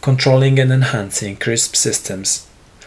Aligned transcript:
controlling 0.00 0.58
and 0.58 0.72
enhancing 0.72 1.36
CRISP 1.36 1.76
systems. 1.76 2.46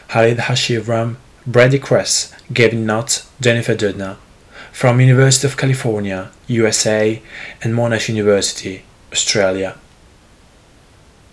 Khalid 0.10 0.38
Hashivram, 0.38 1.18
Brady 1.46 1.80
Kress, 1.80 2.34
Gavin 2.52 2.86
Nutt, 2.86 3.26
Jennifer 3.42 3.76
Doudna, 3.76 4.18
from 4.72 5.00
University 5.00 5.48
of 5.48 5.58
California, 5.58 6.32
USA, 6.48 7.22
and 7.62 7.74
Monash 7.74 8.10
University, 8.10 8.84
Australia. 9.12 9.78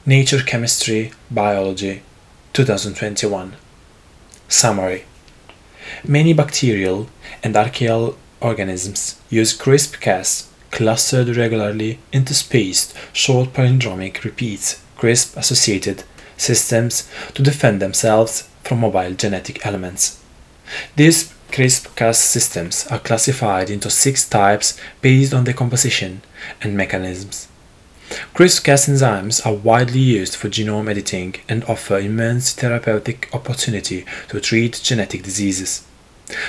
Nature 0.06 0.42
Chemistry 0.42 1.12
Biology 1.30 2.02
2021 2.54 3.54
Summary 4.48 5.04
Many 6.02 6.32
bacterial 6.32 7.08
and 7.42 7.56
archaeal 7.56 8.16
organisms 8.40 9.20
use 9.28 9.56
CRISP-Cas 9.56 10.50
clustered 10.70 11.36
regularly 11.36 11.98
interspaced 12.12 12.94
short 13.12 13.52
palindromic 13.52 14.24
repeats 14.24 14.82
CRISP 15.00 15.38
associated 15.38 16.04
systems 16.36 17.08
to 17.32 17.42
defend 17.42 17.80
themselves 17.80 18.48
from 18.62 18.80
mobile 18.80 19.14
genetic 19.14 19.64
elements. 19.64 20.22
These 20.94 21.32
CRISP-Cas 21.52 22.18
systems 22.18 22.86
are 22.88 22.98
classified 22.98 23.70
into 23.70 23.88
six 23.88 24.28
types 24.28 24.78
based 25.00 25.32
on 25.32 25.44
their 25.44 25.54
composition 25.54 26.20
and 26.60 26.76
mechanisms. 26.76 27.48
CRISP-Cas 28.34 28.88
enzymes 28.88 29.46
are 29.46 29.54
widely 29.54 30.00
used 30.00 30.36
for 30.36 30.50
genome 30.50 30.90
editing 30.90 31.36
and 31.48 31.64
offer 31.64 31.98
immense 31.98 32.52
therapeutic 32.52 33.30
opportunity 33.32 34.04
to 34.28 34.38
treat 34.38 34.80
genetic 34.82 35.22
diseases. 35.22 35.86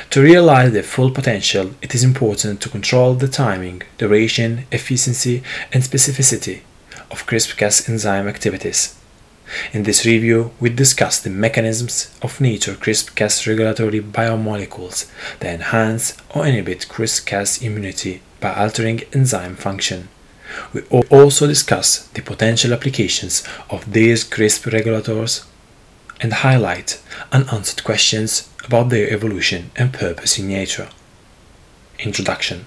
To 0.09 0.21
realize 0.21 0.73
their 0.73 0.83
full 0.83 1.11
potential, 1.11 1.71
it 1.81 1.95
is 1.95 2.03
important 2.03 2.59
to 2.61 2.69
control 2.69 3.13
the 3.13 3.29
timing, 3.29 3.83
duration, 3.97 4.65
efficiency, 4.71 5.41
and 5.71 5.83
specificity 5.83 6.61
of 7.11 7.25
CRISP-Cas 7.25 7.87
enzyme 7.89 8.27
activities. 8.27 8.95
In 9.73 9.83
this 9.83 10.05
review, 10.05 10.51
we 10.61 10.69
discuss 10.69 11.19
the 11.19 11.29
mechanisms 11.29 12.17
of 12.21 12.39
nature 12.39 12.73
CRISPR-Cas 12.73 13.45
regulatory 13.45 13.99
biomolecules 13.99 15.11
that 15.39 15.53
enhance 15.53 16.15
or 16.33 16.47
inhibit 16.47 16.87
CRISPR-Cas 16.87 17.61
immunity 17.61 18.21
by 18.39 18.53
altering 18.53 19.01
enzyme 19.13 19.55
function. 19.55 20.07
We 20.73 20.81
also 21.09 21.47
discuss 21.47 22.07
the 22.07 22.21
potential 22.21 22.73
applications 22.73 23.43
of 23.69 23.91
these 23.91 24.23
CRISP 24.23 24.71
regulators 24.71 25.45
and 26.21 26.33
highlight 26.33 27.01
unanswered 27.31 27.83
questions 27.83 28.49
about 28.63 28.89
their 28.89 29.09
evolution 29.09 29.71
and 29.75 29.93
purpose 29.93 30.39
in 30.39 30.47
nature. 30.47 30.89
Introduction 31.99 32.65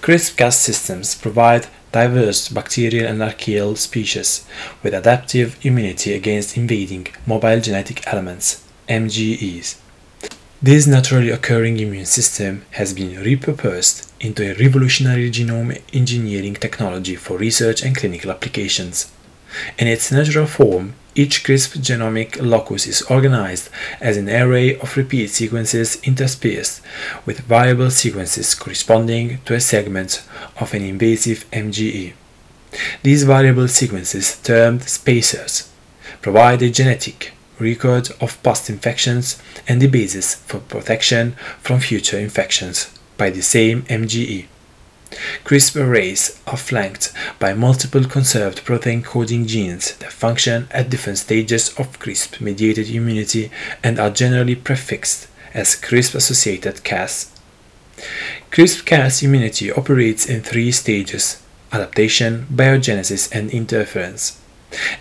CRISP-Cas 0.00 0.58
systems 0.58 1.14
provide 1.14 1.66
diverse 1.94 2.48
bacterial 2.48 3.06
and 3.06 3.22
archaeal 3.22 3.76
species 3.76 4.44
with 4.82 4.92
adaptive 4.92 5.56
immunity 5.64 6.12
against 6.12 6.56
invading 6.56 7.06
mobile 7.24 7.60
genetic 7.60 8.04
elements, 8.08 8.66
MGEs. 8.88 9.76
This 10.60 10.88
naturally 10.88 11.30
occurring 11.30 11.78
immune 11.78 12.06
system 12.06 12.64
has 12.72 12.92
been 12.92 13.22
repurposed 13.22 14.10
into 14.18 14.42
a 14.42 14.58
revolutionary 14.64 15.30
genome 15.30 15.80
engineering 15.92 16.54
technology 16.54 17.14
for 17.14 17.38
research 17.38 17.84
and 17.84 17.96
clinical 17.96 18.32
applications. 18.32 19.12
In 19.78 19.86
its 19.86 20.10
natural 20.10 20.46
form, 20.46 20.94
each 21.14 21.44
CRISP 21.44 21.74
genomic 21.74 22.40
locus 22.40 22.86
is 22.86 23.02
organized 23.02 23.68
as 24.00 24.16
an 24.16 24.28
array 24.28 24.78
of 24.78 24.96
repeat 24.96 25.28
sequences 25.30 25.96
interspaced 26.02 26.80
with 27.24 27.40
variable 27.40 27.90
sequences 27.90 28.54
corresponding 28.54 29.38
to 29.44 29.54
a 29.54 29.60
segment 29.60 30.24
of 30.60 30.74
an 30.74 30.82
invasive 30.82 31.48
MGE. 31.52 32.12
These 33.02 33.24
variable 33.24 33.68
sequences, 33.68 34.36
termed 34.42 34.82
spacers, 34.82 35.70
provide 36.20 36.62
a 36.62 36.70
genetic 36.70 37.32
record 37.58 38.10
of 38.20 38.42
past 38.42 38.68
infections 38.68 39.40
and 39.68 39.80
the 39.80 39.86
basis 39.86 40.34
for 40.34 40.58
protection 40.58 41.36
from 41.60 41.78
future 41.80 42.18
infections 42.18 42.90
by 43.16 43.30
the 43.30 43.42
same 43.42 43.82
MGE. 43.82 44.46
CRISP 45.44 45.76
arrays 45.76 46.40
are 46.46 46.56
flanked 46.56 47.12
by 47.38 47.52
multiple 47.52 48.04
conserved 48.04 48.64
protein 48.64 49.02
coding 49.02 49.46
genes 49.46 49.96
that 49.96 50.12
function 50.12 50.68
at 50.70 50.90
different 50.90 51.18
stages 51.18 51.68
of 51.78 51.98
CRISP 51.98 52.40
mediated 52.40 52.88
immunity 52.88 53.50
and 53.82 53.98
are 53.98 54.10
generally 54.10 54.54
prefixed 54.54 55.28
as 55.52 55.76
CRISP 55.76 56.14
associated 56.14 56.82
Cas. 56.84 57.30
CRISP 58.50 58.84
Cas 58.86 59.22
immunity 59.22 59.70
operates 59.70 60.26
in 60.26 60.42
three 60.42 60.72
stages 60.72 61.42
adaptation, 61.72 62.46
biogenesis, 62.52 63.28
and 63.34 63.50
interference. 63.50 64.40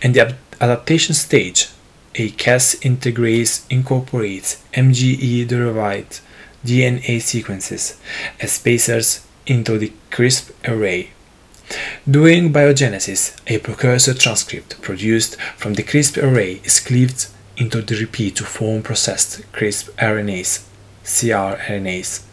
In 0.02 0.13
the 0.13 0.35
adaptation 0.59 1.13
stage, 1.13 1.69
a 2.16 2.29
Cas 2.31 2.75
integrase 2.81 3.66
incorporates 3.69 4.63
MGE 4.73 5.47
derived 5.47 6.19
DNA 6.66 7.22
sequences 7.22 8.00
as 8.40 8.53
spacers 8.53 9.25
into 9.46 9.78
the 9.78 9.94
CRISP 10.12 10.52
array. 10.68 11.12
During 12.09 12.54
biogenesis, 12.54 13.36
a 13.48 13.59
precursor 13.59 14.14
transcript 14.14 14.81
produced 14.81 15.38
from 15.58 15.74
the 15.74 15.84
CRISP 15.84 16.18
array 16.18 16.62
is 16.64 16.80
cleaved 16.80 17.28
into 17.58 17.82
the 17.82 17.96
repeat 17.96 18.36
to 18.38 18.44
form 18.44 18.82
processed 18.82 19.50
CRISP 19.52 19.90
RNAs, 19.98 20.66
cRNAs, 21.03 22.24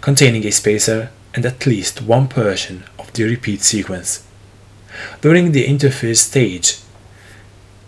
containing 0.00 0.46
a 0.46 0.52
spacer 0.52 1.10
and 1.34 1.44
at 1.44 1.66
least 1.66 2.02
one 2.02 2.28
portion 2.28 2.84
of 2.98 3.12
the 3.12 3.24
repeat 3.24 3.62
sequence. 3.62 4.24
During 5.20 5.52
the 5.52 5.66
interphase 5.66 6.18
stage, 6.18 6.78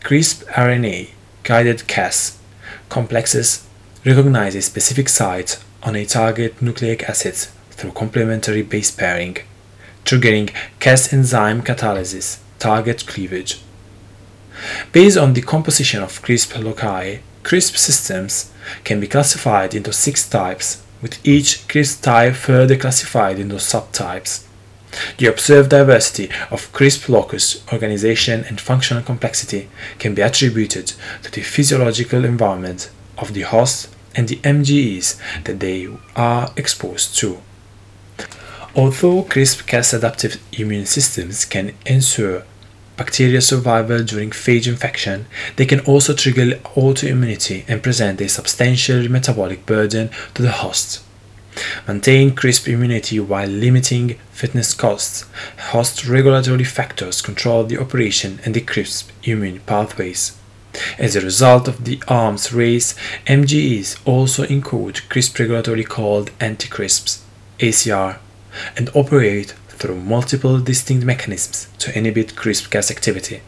CRISP 0.03 0.45
RNA 0.49 1.11
guided 1.43 1.87
Cas 1.87 2.39
complexes 2.89 3.67
recognize 4.05 4.55
a 4.55 4.63
specific 4.63 5.09
site 5.09 5.63
on 5.83 5.97
a 5.97 6.05
target 6.05 6.61
nucleic 6.61 7.09
acid 7.09 7.49
through 7.81 7.93
complementary 7.93 8.61
base 8.63 8.91
pairing, 8.91 9.39
triggering 10.05 10.51
Cas 10.81 11.13
enzyme 11.15 11.63
catalysis, 11.63 12.39
target 12.59 13.07
cleavage. 13.07 13.63
Based 14.93 15.17
on 15.17 15.33
the 15.33 15.41
composition 15.41 16.03
of 16.03 16.21
CRISP 16.21 16.63
loci, 16.63 17.21
CRISP 17.43 17.77
systems 17.79 18.53
can 18.85 19.01
be 19.01 19.07
classified 19.07 19.75
into 19.75 19.95
six 19.95 20.29
types, 20.29 20.83
with 21.01 21.19
each 21.27 21.67
CRISP 21.69 22.03
type 22.03 22.35
further 22.35 22.77
classified 22.77 23.39
into 23.39 23.55
subtypes. 23.55 24.45
The 25.17 25.27
observed 25.27 25.71
diversity 25.71 26.29
of 26.51 26.71
CRISP 26.73 27.09
locus 27.09 27.65
organization 27.73 28.45
and 28.45 28.61
functional 28.61 29.03
complexity 29.03 29.71
can 29.99 30.15
be 30.15 30.21
attributed 30.21 30.93
to 31.23 31.31
the 31.31 31.41
physiological 31.41 32.27
environment 32.27 32.91
of 33.17 33.33
the 33.33 33.43
host 33.43 33.89
and 34.15 34.29
the 34.29 34.37
MGEs 34.37 35.19
that 35.45 35.61
they 35.61 35.89
are 36.15 36.53
exposed 36.57 37.17
to. 37.19 37.41
Although 38.77 39.25
CRISP-Cas 39.25 39.93
adaptive 39.95 40.41
immune 40.53 40.87
systems 40.87 41.45
can 41.45 41.75
ensure 41.87 42.45
bacterial 42.97 43.41
survival 43.41 44.05
during 44.05 44.31
phage 44.31 44.69
infection, 44.69 45.27
they 45.57 45.67
can 45.67 45.81
also 45.81 46.15
trigger 46.15 46.53
autoimmunity 46.77 47.65
and 47.67 47.83
present 47.83 48.21
a 48.21 48.29
substantial 48.29 49.09
metabolic 49.09 49.67
burden 49.67 50.11
to 50.35 50.43
the 50.43 50.53
host. 50.53 51.03
Maintain 51.89 52.31
CRISP 52.31 52.69
immunity 52.69 53.19
while 53.19 53.49
limiting 53.49 54.17
fitness 54.31 54.73
costs. 54.73 55.25
Host 55.73 56.07
regulatory 56.07 56.63
factors 56.63 57.21
control 57.23 57.65
the 57.65 57.79
operation 57.79 58.39
and 58.45 58.55
the 58.55 58.61
CRISP 58.61 59.11
immune 59.25 59.61
pathways. 59.61 60.39
As 60.97 61.17
a 61.17 61.21
result 61.21 61.67
of 61.67 61.85
the 61.85 62.01
arms 62.07 62.53
race, 62.53 62.95
MGEs 63.27 63.99
also 64.05 64.45
encode 64.45 65.09
CRISP 65.09 65.41
regulatory 65.41 65.83
called 65.83 66.31
anti-CRISPs, 66.39 67.25
ACR, 67.59 68.19
and 68.77 68.91
operate 68.95 69.55
through 69.69 69.97
multiple 69.97 70.61
distinct 70.61 71.05
mechanisms 71.05 71.69
to 71.79 71.97
inhibit 71.97 72.37
CRISP-Cas 72.37 72.91
activity. 72.91 73.41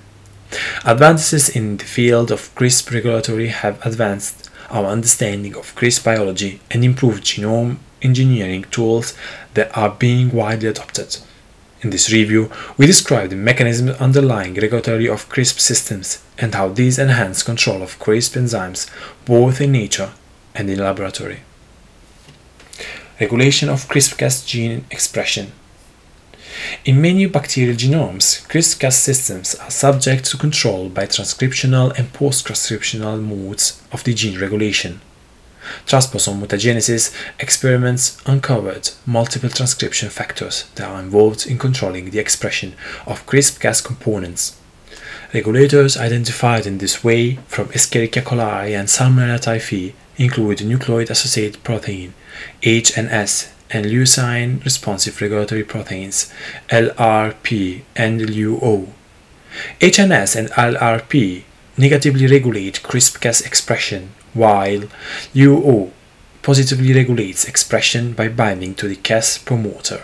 Advances 0.85 1.49
in 1.49 1.77
the 1.77 1.85
field 1.85 2.31
of 2.31 2.55
CRISP 2.55 2.91
regulatory 2.91 3.49
have 3.49 3.85
advanced 3.87 4.51
our 4.71 4.87
understanding 4.87 5.55
of 5.57 5.75
CRISP 5.75 6.05
biology 6.05 6.61
and 6.71 6.85
improved 6.85 7.25
genome 7.25 7.77
engineering 8.01 8.65
tools 8.71 9.15
that 9.55 9.77
are 9.77 9.91
being 9.91 10.31
widely 10.31 10.69
adopted. 10.69 11.19
In 11.83 11.91
this 11.91 12.13
review, 12.13 12.51
we 12.79 12.87
describe 12.87 13.31
the 13.31 13.37
mechanisms 13.37 14.01
underlying 14.01 14.55
regulatory 14.55 15.09
of 15.09 15.29
CRISP 15.29 15.59
systems 15.59 16.23
and 16.39 16.55
how 16.55 16.69
these 16.69 16.99
enhance 16.99 17.43
control 17.43 17.83
of 17.83 17.99
CRISP 17.99 18.35
enzymes 18.35 18.89
both 19.25 19.61
in 19.61 19.73
nature 19.73 20.13
and 20.55 20.71
in 20.71 20.79
laboratory 20.79 21.41
regulation 23.21 23.69
of 23.69 23.89
CRISPR-Cas 23.89 24.45
gene 24.45 24.85
expression. 24.91 25.53
In 26.85 27.01
many 27.01 27.27
bacterial 27.27 27.77
genomes, 27.77 28.47
CRISPR-Cas 28.49 28.97
systems 28.97 29.55
are 29.57 29.71
subject 29.71 30.25
to 30.27 30.37
control 30.37 30.89
by 30.89 31.07
transcriptional 31.07 31.97
and 31.99 32.13
post-transcriptional 32.13 33.23
modes 33.23 33.83
of 33.93 34.05
the 34.05 34.15
gene 34.15 34.39
regulation. 34.39 35.01
Transposon 35.87 36.41
mutagenesis 36.41 37.15
experiments 37.39 38.21
uncovered 38.27 38.91
multiple 39.07 39.49
transcription 39.49 40.09
factors 40.09 40.65
that 40.75 40.89
are 40.89 41.01
involved 41.01 41.47
in 41.47 41.57
controlling 41.57 42.11
the 42.11 42.19
expression 42.19 42.75
of 43.07 43.25
CRISPR-Cas 43.27 43.81
components. 43.81 44.59
Regulators 45.33 45.97
identified 45.97 46.67
in 46.67 46.79
this 46.79 47.03
way 47.03 47.37
from 47.47 47.69
Escherichia 47.69 48.23
coli 48.23 48.79
and 48.79 48.89
Salmonella 48.89 49.39
typhi 49.41 49.95
include 50.23 50.59
nucleoid-associated 50.59 51.65
protein, 51.65 52.15
HNS, 52.63 53.51
and 53.71 53.87
leucine 53.87 54.63
responsive 54.65 55.21
regulatory 55.21 55.65
proteins, 55.65 56.33
LRP 56.69 57.83
and 57.97 58.21
LUO. 58.21 58.89
HNS 59.81 60.37
and 60.37 60.51
LRP 60.51 61.43
negatively 61.77 62.27
regulate 62.27 62.83
CRISPR-Cas 62.83 63.41
expression, 63.41 64.13
while 64.35 64.83
LUO 65.35 65.91
positively 66.43 66.93
regulates 66.93 67.45
expression 67.45 68.13
by 68.13 68.29
binding 68.29 68.75
to 68.75 68.89
the 68.89 68.97
Cas 68.97 69.39
promoter. 69.39 70.03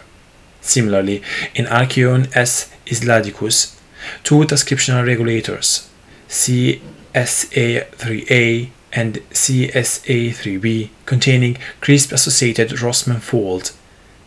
Similarly, 0.60 1.22
in 1.54 1.66
Archaeon 1.66 2.34
S. 2.36 2.70
isladicus, 2.86 3.76
two 4.22 4.44
transcriptional 4.44 5.06
regulators, 5.06 5.88
CSA3A 6.28 8.70
and 8.93 9.14
CSA3B, 9.31 10.90
containing 11.06 11.56
CRISP-associated 11.81 12.82
Rossmann 12.82 13.20
fold, 13.20 13.73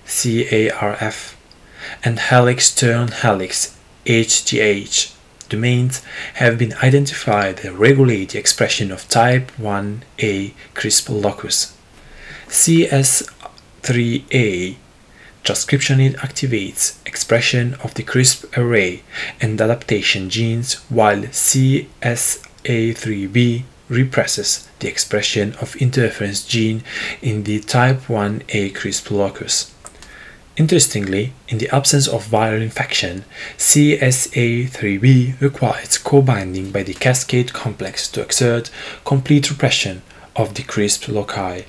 CARF, 0.05 1.35
and 2.03 2.19
helix 2.19 2.73
turn 2.73 3.09
helix, 3.09 3.77
HTH, 4.05 5.13
domains 5.49 6.01
have 6.35 6.57
been 6.57 6.73
identified 6.81 7.57
that 7.57 7.73
regulate 7.73 8.29
the 8.29 8.39
expression 8.39 8.89
of 8.91 9.05
type 9.07 9.51
1a 9.59 10.53
CRISP 10.73 11.09
locus. 11.09 11.77
CS3A 12.47 14.77
transcription 15.43 15.99
activates 16.13 16.95
expression 17.05 17.75
of 17.83 17.93
the 17.95 18.03
CRISP 18.03 18.45
array 18.57 19.03
and 19.41 19.59
adaptation 19.59 20.29
genes 20.29 20.75
while 20.89 21.23
CSA3B 21.23 23.63
represses 23.91 24.67
the 24.79 24.87
expression 24.87 25.53
of 25.61 25.75
interference 25.75 26.43
gene 26.43 26.81
in 27.21 27.43
the 27.43 27.59
type 27.59 27.99
1a 28.07 28.73
CRISP 28.73 29.11
locus. 29.11 29.73
Interestingly, 30.57 31.33
in 31.47 31.57
the 31.59 31.69
absence 31.69 32.07
of 32.07 32.27
viral 32.27 32.61
infection, 32.61 33.25
CSA3B 33.57 35.39
requires 35.41 35.97
co-binding 35.97 36.71
by 36.71 36.83
the 36.83 36.93
cascade 36.93 37.53
complex 37.53 38.07
to 38.09 38.21
exert 38.21 38.69
complete 39.05 39.49
repression 39.49 40.01
of 40.35 40.55
the 40.55 40.63
CRISP 40.63 41.07
loci. 41.07 41.63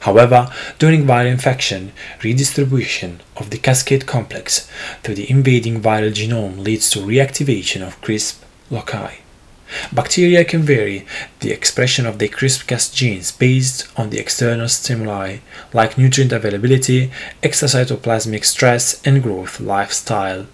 However, 0.00 0.52
during 0.78 1.04
viral 1.04 1.30
infection, 1.30 1.92
redistribution 2.22 3.20
of 3.36 3.50
the 3.50 3.58
cascade 3.58 4.06
complex 4.06 4.70
through 5.02 5.16
the 5.16 5.30
invading 5.30 5.80
viral 5.80 6.12
genome 6.12 6.58
leads 6.58 6.90
to 6.90 7.00
reactivation 7.00 7.84
of 7.86 8.00
CRISP 8.02 8.42
loci. 8.70 9.25
Bacteria 9.92 10.44
can 10.44 10.62
vary 10.62 11.06
the 11.40 11.50
expression 11.50 12.06
of 12.06 12.18
their 12.18 12.28
CRISPR-Cas 12.28 12.90
genes 12.90 13.32
based 13.32 13.88
on 13.96 14.10
the 14.10 14.18
external 14.18 14.68
stimuli 14.68 15.38
like 15.72 15.98
nutrient 15.98 16.32
availability, 16.32 17.10
extracytoplasmic 17.42 18.44
stress, 18.44 19.00
and 19.04 19.22
growth 19.22 19.60
lifestyle. 19.60 20.46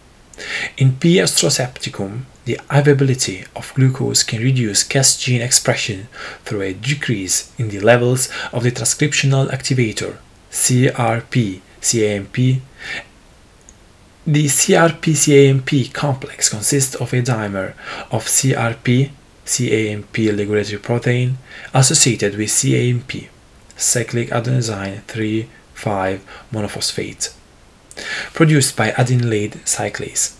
In 0.77 0.97
P. 0.97 1.17
astrosepticum, 1.17 2.23
the 2.45 2.59
availability 2.71 3.45
of 3.55 3.73
glucose 3.75 4.23
can 4.23 4.43
reduce 4.43 4.83
Cas 4.83 5.17
gene 5.17 5.43
expression 5.43 6.09
through 6.45 6.63
a 6.63 6.73
decrease 6.73 7.53
in 7.59 7.69
the 7.69 7.81
levels 7.81 8.29
of 8.53 8.63
the 8.63 8.73
transcriptional 8.73 9.51
activator 9.51 10.17
CRP, 10.51 11.61
CAMP. 11.81 12.63
The 14.25 14.45
CRP-CAMP 14.47 15.93
complex 15.93 16.49
consists 16.49 16.95
of 16.95 17.13
a 17.13 17.23
dimer 17.23 17.75
of 18.13 18.27
CRP, 18.27 19.11
CAMP 19.45 20.17
regulatory 20.17 20.79
protein 20.79 21.39
associated 21.75 22.37
with 22.37 22.49
CAMP, 22.49 23.29
cyclic 23.77 24.29
adenosine 24.29 25.03
3,5 25.07 26.21
monophosphate, 26.53 27.35
produced 28.33 28.77
by 28.77 28.93
adenylate 28.93 29.57
cyclase. 29.65 30.37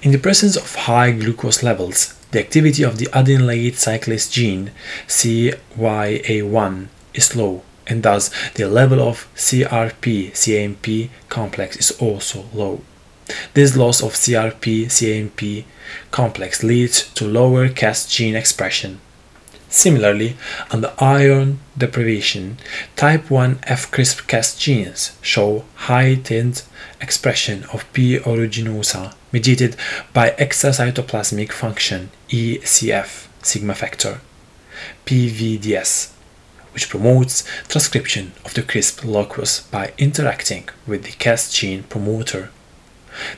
In 0.00 0.12
the 0.12 0.18
presence 0.18 0.56
of 0.56 0.74
high 0.74 1.10
glucose 1.10 1.62
levels, 1.62 2.14
the 2.30 2.38
activity 2.38 2.84
of 2.84 2.96
the 2.96 3.08
adenylate 3.12 3.74
cyclase 3.74 4.32
gene 4.32 4.70
CYA1 5.06 6.86
is 7.12 7.36
low, 7.36 7.62
and 7.88 8.02
thus 8.02 8.30
the 8.54 8.68
level 8.68 9.00
of 9.00 9.28
CRP-CAMP 9.34 11.10
complex 11.28 11.76
is 11.76 11.90
also 11.92 12.44
low. 12.52 12.80
This 13.54 13.76
loss 13.76 14.02
of 14.02 14.12
CRP-CAMP 14.14 15.64
complex 16.10 16.62
leads 16.62 17.08
to 17.14 17.26
lower 17.26 17.68
Cas 17.68 18.06
gene 18.06 18.36
expression. 18.36 19.00
Similarly, 19.70 20.36
under 20.70 20.94
iron 20.98 21.60
deprivation, 21.76 22.56
type 22.96 23.24
1F 23.24 23.90
CRISPR-Cas 23.90 24.56
genes 24.56 25.12
show 25.20 25.64
heightened 25.74 26.62
expression 27.02 27.64
of 27.72 27.90
P. 27.92 28.18
aeruginosa 28.18 29.14
mediated 29.30 29.76
by 30.14 30.30
extracytoplasmic 30.30 31.52
function 31.52 32.10
ECF 32.30 33.26
sigma 33.42 33.74
factor 33.74 34.20
PVDS 35.04 36.12
which 36.72 36.88
promotes 36.88 37.44
transcription 37.68 38.32
of 38.44 38.54
the 38.54 38.62
CRISP 38.62 39.04
locus 39.04 39.60
by 39.60 39.92
interacting 39.98 40.68
with 40.86 41.04
the 41.04 41.12
Cas 41.12 41.52
gene 41.52 41.82
promoter. 41.84 42.50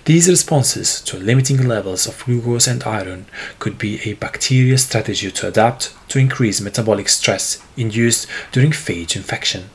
These 0.05 0.29
responses 0.29 1.00
to 1.03 1.17
limiting 1.17 1.67
levels 1.67 2.06
of 2.06 2.25
glucose 2.25 2.67
and 2.67 2.82
iron 2.85 3.27
could 3.59 3.79
be 3.79 4.00
a 4.03 4.15
bacterial 4.15 4.77
strategy 4.79 5.31
to 5.31 5.49
adapt 5.49 5.94
to 6.11 6.19
increase 6.19 6.61
metabolic 6.61 7.09
stress 7.09 7.62
induced 7.77 8.27
during 8.53 8.73
phage 8.73 9.17
infection. 9.17 9.71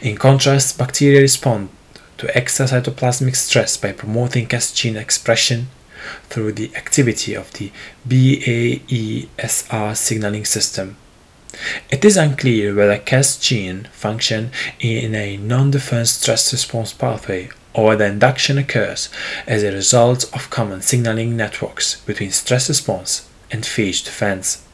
In 0.00 0.16
contrast, 0.16 0.78
bacteria 0.78 1.20
respond 1.20 1.68
to 2.16 2.26
extracytoplasmic 2.28 3.36
stress 3.36 3.76
by 3.76 3.92
promoting 3.92 4.46
Cas 4.46 4.72
gene 4.72 4.96
expression 4.96 5.68
through 6.30 6.52
the 6.52 6.74
activity 6.74 7.34
of 7.34 7.52
the 7.52 7.70
BAESR 8.08 9.96
signaling 9.96 10.44
system. 10.44 10.96
It 11.90 12.04
is 12.04 12.16
unclear 12.16 12.74
whether 12.74 12.98
Cas 12.98 13.36
gene 13.36 13.88
function 13.92 14.50
in 14.80 15.14
a 15.14 15.36
non-defense 15.36 16.10
stress 16.10 16.52
response 16.52 16.92
pathway 16.92 17.50
or 17.74 17.86
whether 17.86 18.04
induction 18.04 18.58
occurs 18.58 19.08
as 19.46 19.62
a 19.62 19.72
result 19.72 20.24
of 20.34 20.50
common 20.50 20.82
signaling 20.82 21.36
networks 21.36 22.00
between 22.02 22.30
stress 22.30 22.68
response 22.68 23.28
and 23.50 23.64
phage 23.64 24.04
defense. 24.04 24.64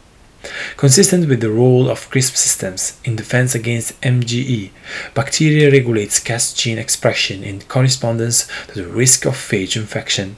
Consistent 0.77 1.29
with 1.29 1.41
the 1.41 1.51
role 1.51 1.89
of 1.89 2.11
CRISP 2.11 2.37
systems 2.37 2.99
in 3.05 3.17
defense 3.17 3.55
against 3.55 3.99
MGE, 4.03 4.71
bacteria 5.15 5.71
regulates 5.71 6.21
Cas 6.21 6.53
gene 6.53 6.79
expression 6.79 7.43
in 7.43 7.63
correspondence 7.63 8.47
to 8.69 8.83
the 8.83 8.87
risk 8.87 9.25
of 9.25 9.35
phage 9.35 9.77
infection. 9.77 10.37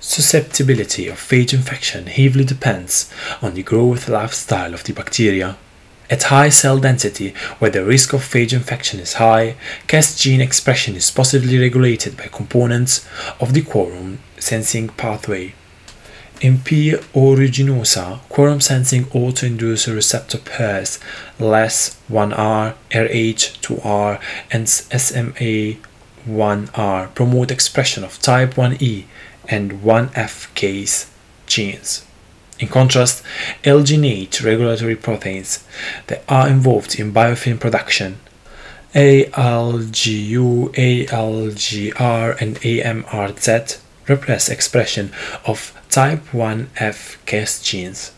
Susceptibility 0.00 1.06
of 1.06 1.18
phage 1.18 1.52
infection 1.52 2.06
heavily 2.06 2.44
depends 2.44 3.12
on 3.42 3.54
the 3.54 3.62
growth 3.62 4.08
lifestyle 4.08 4.72
of 4.74 4.84
the 4.84 4.92
bacteria. 4.92 5.56
At 6.12 6.24
high 6.24 6.50
cell 6.50 6.76
density, 6.76 7.32
where 7.58 7.70
the 7.70 7.86
risk 7.86 8.12
of 8.12 8.20
phage 8.20 8.52
infection 8.52 9.00
is 9.00 9.14
high, 9.14 9.56
Cas 9.86 10.14
gene 10.14 10.42
expression 10.42 10.94
is 10.94 11.10
positively 11.10 11.58
regulated 11.58 12.18
by 12.18 12.28
components 12.30 13.06
of 13.40 13.54
the 13.54 13.62
quorum 13.62 14.18
sensing 14.38 14.90
pathway. 14.90 15.54
In 16.42 16.58
P. 16.58 16.90
aeruginosa, 16.90 18.20
quorum 18.28 18.60
sensing 18.60 19.06
autoinducer 19.06 19.94
receptor 19.94 20.36
pairs 20.36 20.98
LAS1R, 21.38 22.74
RH2R, 22.90 24.20
and 24.50 24.66
SMA1R 24.66 27.14
promote 27.14 27.50
expression 27.50 28.04
of 28.04 28.20
type 28.20 28.56
1E 28.56 29.04
and 29.48 29.80
1F 29.80 30.54
case 30.54 31.10
genes. 31.46 32.04
In 32.62 32.68
contrast, 32.68 33.24
alginate 33.64 34.40
regulatory 34.44 34.94
proteins 34.94 35.64
that 36.06 36.22
are 36.28 36.46
involved 36.46 36.94
in 36.96 37.12
biofilm 37.12 37.58
production 37.58 38.20
ALGU, 38.94 40.68
ALGR, 41.08 42.40
and 42.40 42.60
AMRZ 42.60 43.80
repress 44.06 44.48
expression 44.48 45.10
of 45.44 45.76
type 45.90 46.22
1F 46.30 47.16
Cas 47.26 47.60
genes. 47.60 48.12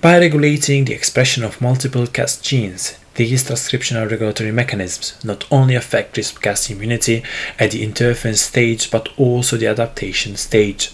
By 0.00 0.20
regulating 0.20 0.84
the 0.84 0.94
expression 0.94 1.42
of 1.42 1.60
multiple 1.60 2.06
Cas 2.06 2.40
genes, 2.40 2.96
these 3.16 3.42
transcriptional 3.42 4.08
regulatory 4.08 4.52
mechanisms 4.52 5.18
not 5.24 5.46
only 5.50 5.74
affect 5.74 6.14
CRISPR-Cas 6.14 6.70
immunity 6.70 7.24
at 7.58 7.72
the 7.72 7.82
interference 7.82 8.42
stage 8.42 8.88
but 8.88 9.08
also 9.18 9.56
the 9.56 9.66
adaptation 9.66 10.36
stage. 10.36 10.92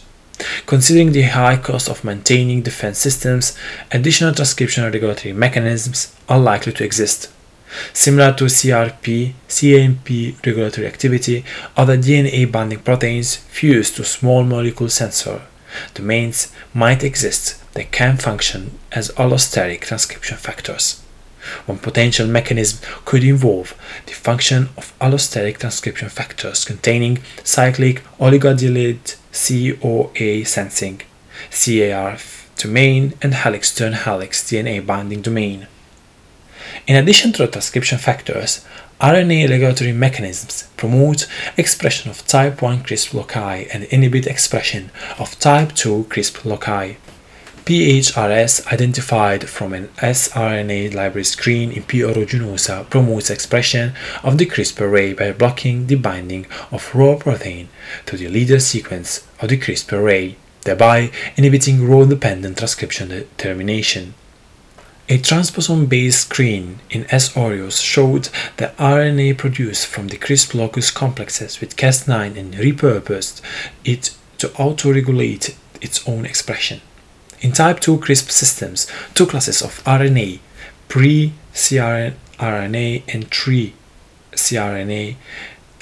Considering 0.66 1.12
the 1.12 1.23
high 1.23 1.57
cost 1.57 1.88
of 1.88 2.04
maintaining 2.04 2.62
defense 2.62 2.99
systems, 2.99 3.57
additional 3.90 4.33
transcriptional 4.33 4.92
regulatory 4.92 5.33
mechanisms 5.33 6.14
are 6.28 6.38
likely 6.38 6.73
to 6.73 6.85
exist. 6.85 7.30
Similar 7.92 8.33
to 8.35 8.45
CRP, 8.45 9.35
CAMP 9.49 10.47
regulatory 10.47 10.87
activity, 10.87 11.45
other 11.76 11.99
DNA 11.99 12.50
binding 12.50 12.78
proteins 12.80 13.37
fused 13.37 13.97
to 13.97 14.04
small 14.04 14.42
molecule 14.45 14.88
sensor 14.88 15.42
domains 15.95 16.52
might 16.73 17.04
exist 17.04 17.62
that 17.75 17.92
can 17.92 18.16
function 18.16 18.78
as 18.92 19.11
allosteric 19.11 19.83
transcription 19.83 20.38
factors. 20.38 21.02
One 21.66 21.78
potential 21.78 22.26
mechanism 22.26 22.80
could 23.04 23.23
involve 23.23 23.75
the 24.07 24.12
function 24.12 24.71
of 24.76 24.92
allosteric 24.99 25.59
transcription 25.59 26.09
factors 26.09 26.64
containing 26.64 27.18
cyclic 27.45 28.02
oligonucleotide 28.18 29.16
COA 29.32 30.44
sensing, 30.44 31.02
CAR 31.50 32.18
domain, 32.56 33.14
and 33.23 33.35
helix 33.35 33.75
turn 33.75 33.92
helix 33.92 34.42
DNA 34.42 34.85
binding 34.85 35.23
domain. 35.23 35.66
In 36.87 36.97
addition 36.97 37.32
to 37.32 37.44
the 37.44 37.52
transcription 37.52 37.99
factors, 37.99 38.64
RNA 39.00 39.49
regulatory 39.49 39.92
mechanisms 39.92 40.68
promote 40.76 41.28
expression 41.56 42.11
of 42.11 42.26
type 42.26 42.61
1 42.61 42.82
CRISP 42.82 43.14
loci 43.14 43.66
and 43.73 43.85
inhibit 43.85 44.26
expression 44.26 44.90
of 45.18 45.38
type 45.38 45.73
2 45.75 46.06
CRISP 46.08 46.44
loci. 46.44 46.97
PHRS 47.68 48.66
identified 48.72 49.46
from 49.46 49.75
an 49.75 49.88
sRNA 49.98 50.94
library 50.94 51.25
screen 51.25 51.70
in 51.70 51.82
P. 51.82 51.98
aeruginosa 51.98 52.88
promotes 52.88 53.28
expression 53.28 53.92
of 54.22 54.38
the 54.38 54.46
CRISPR 54.46 54.87
array 54.87 55.12
by 55.12 55.32
blocking 55.32 55.87
the 55.87 55.96
binding 55.96 56.46
of 56.72 56.94
raw 56.94 57.14
protein 57.16 57.68
to 58.06 58.16
the 58.16 58.28
leader 58.28 58.58
sequence 58.58 59.28
of 59.42 59.50
the 59.50 59.58
CRISPR 59.58 59.98
array, 59.98 60.37
thereby 60.62 61.10
inhibiting 61.37 61.87
role-dependent 61.87 62.56
transcription 62.56 63.26
termination. 63.37 64.14
A 65.10 65.18
transposon-based 65.18 66.22
screen 66.22 66.78
in 66.88 67.04
S. 67.10 67.37
aureus 67.37 67.80
showed 67.80 68.30
that 68.56 68.75
RNA 68.78 69.37
produced 69.37 69.87
from 69.87 70.08
the 70.08 70.16
CRISP 70.16 70.54
locus 70.54 70.90
complexes 70.90 71.60
with 71.60 71.76
Cas9 71.76 72.34
and 72.34 72.54
repurposed 72.54 73.42
it 73.84 74.16
to 74.38 74.48
autoregulate 74.56 75.54
its 75.82 76.08
own 76.08 76.25
expression. 76.25 76.80
In 77.40 77.52
type 77.52 77.78
2 77.78 77.99
CRISP 77.99 78.30
systems, 78.30 78.88
two 79.14 79.25
classes 79.26 79.62
of 79.62 79.85
RNA, 79.85 80.40
pre-cRNA 80.88 82.12
and 83.07 83.30
tre-cRNA, 83.30 85.16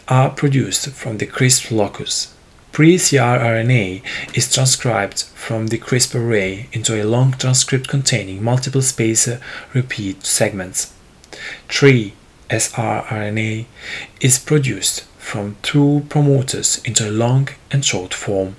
are 0.08 0.30
produced 0.30 0.90
from 0.90 1.16
the 1.16 1.26
CRISP 1.26 1.70
locus. 1.70 2.34
Pre-cRNA 2.72 4.02
is 4.34 4.52
transcribed 4.52 5.22
from 5.22 5.68
the 5.68 5.78
CRISP 5.78 6.14
array 6.14 6.68
into 6.72 7.02
a 7.02 7.08
long 7.08 7.32
transcript 7.32 7.88
containing 7.88 8.44
multiple 8.44 8.82
spacer 8.82 9.40
repeat 9.72 10.26
segments. 10.26 10.92
Tre-sRNA 11.68 13.64
is 14.20 14.38
produced 14.38 15.04
from 15.18 15.56
two 15.62 16.04
promoters 16.10 16.82
into 16.84 17.08
a 17.08 17.10
long 17.10 17.48
and 17.70 17.82
short 17.82 18.12
form. 18.12 18.56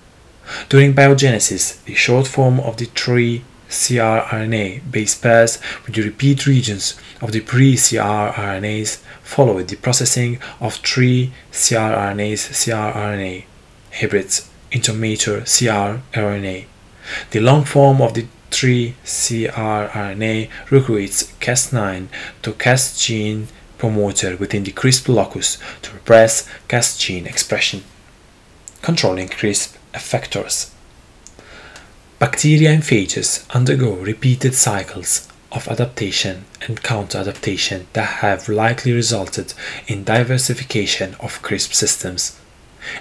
During 0.70 0.94
biogenesis, 0.94 1.84
the 1.86 1.94
short 1.94 2.27
form 2.27 2.60
of 2.60 2.77
the 2.77 2.88
tre 2.88 3.44
cRNA 3.70 4.92
base 4.92 5.16
pairs 5.16 5.60
with 5.86 5.96
the 5.96 6.01
repeat 6.01 6.48
regions 6.48 6.96
of 7.22 7.32
the 7.32 7.42
pre-cRNAs 7.42 8.98
follow 9.22 9.62
the 9.62 9.75
processing 9.75 10.39
of 10.62 10.82
tre 10.82 11.32
cRNAs 11.51 12.50
cRNA 12.51 13.44
hybrids 13.94 14.50
into 14.72 14.94
mature 14.94 15.42
cRNA. 15.42 16.66
The 17.32 17.39
long 17.39 17.63
form 17.66 18.01
of 18.01 18.13
the 18.13 18.27
tre 18.50 18.96
cRNA 19.04 20.50
recruits 20.70 21.24
Cas9 21.39 22.08
to 22.42 22.54
Cas 22.54 22.98
gene 23.00 23.48
promoter 23.77 24.36
within 24.38 24.63
the 24.63 24.72
CRISP 24.72 25.10
locus 25.10 25.58
to 25.82 25.94
repress 25.94 26.48
Cas 26.68 26.98
gene 26.98 27.27
expression. 27.27 27.84
Controlling 28.82 29.27
CRISP 29.27 29.76
effectors. 29.98 30.72
Bacteria 32.20 32.72
and 32.72 32.84
phages 32.84 33.48
undergo 33.54 33.96
repeated 33.96 34.56
cycles 34.56 35.27
of 35.51 35.68
adaptation 35.68 36.46
and 36.68 36.84
counter-adaptation 36.84 37.88
that 37.94 38.22
have 38.22 38.50
likely 38.50 38.92
resulted 38.92 39.54
in 39.88 40.04
diversification 40.04 41.16
of 41.20 41.42
CRISP 41.42 41.74
systems. 41.74 42.39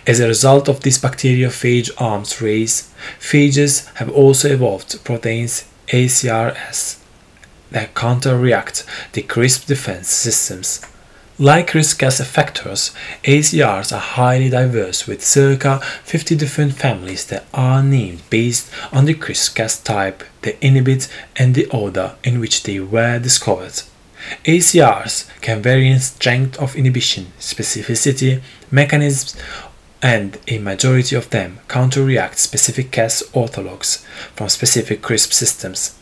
As 0.07 0.21
a 0.21 0.29
result 0.29 0.69
of 0.69 0.81
this 0.81 0.99
bacteriophage 0.99 1.91
arms 1.99 2.41
race, 2.41 2.93
phages 3.21 3.93
have 3.95 4.11
also 4.11 4.50
evolved 4.53 5.03
proteins 5.05 5.65
ACRS 5.88 6.99
that 7.71 7.95
counter-react 7.95 8.85
the 9.12 9.23
CRISP 9.23 9.67
defense 9.67 10.09
systems. 10.09 10.81
Like 11.38 11.73
CRISPR-Cas 11.73 12.19
effectors, 12.23 12.95
ACRs 13.25 13.95
are 13.95 14.00
highly 14.00 14.49
diverse 14.49 15.07
with 15.07 15.23
circa 15.23 15.81
50 16.02 16.35
different 16.35 16.73
families 16.73 17.26
that 17.26 17.45
are 17.52 17.83
named 17.83 18.23
based 18.31 18.73
on 18.90 19.05
the 19.05 19.12
CRISPR-Cas 19.12 19.83
type 19.83 20.25
they 20.40 20.57
inhibit 20.62 21.09
and 21.37 21.55
the 21.55 21.66
order 21.66 22.14
in 22.25 22.40
which 22.40 22.62
they 22.62 22.81
were 22.81 23.19
discovered. 23.19 23.83
ACRs 24.47 25.28
can 25.43 25.61
vary 25.61 25.90
in 25.90 26.00
strength 26.00 26.59
of 26.59 26.75
inhibition, 26.75 27.26
specificity, 27.38 28.40
mechanisms, 28.71 29.37
and 30.00 30.38
a 30.49 30.57
majority 30.57 31.14
of 31.16 31.28
them 31.28 31.61
counter-react 31.69 32.38
specific 32.38 32.90
Cas 32.90 33.23
orthologs 33.35 34.02
from 34.35 34.49
specific 34.49 35.02
CRISP 35.02 35.35
systems. 35.35 35.99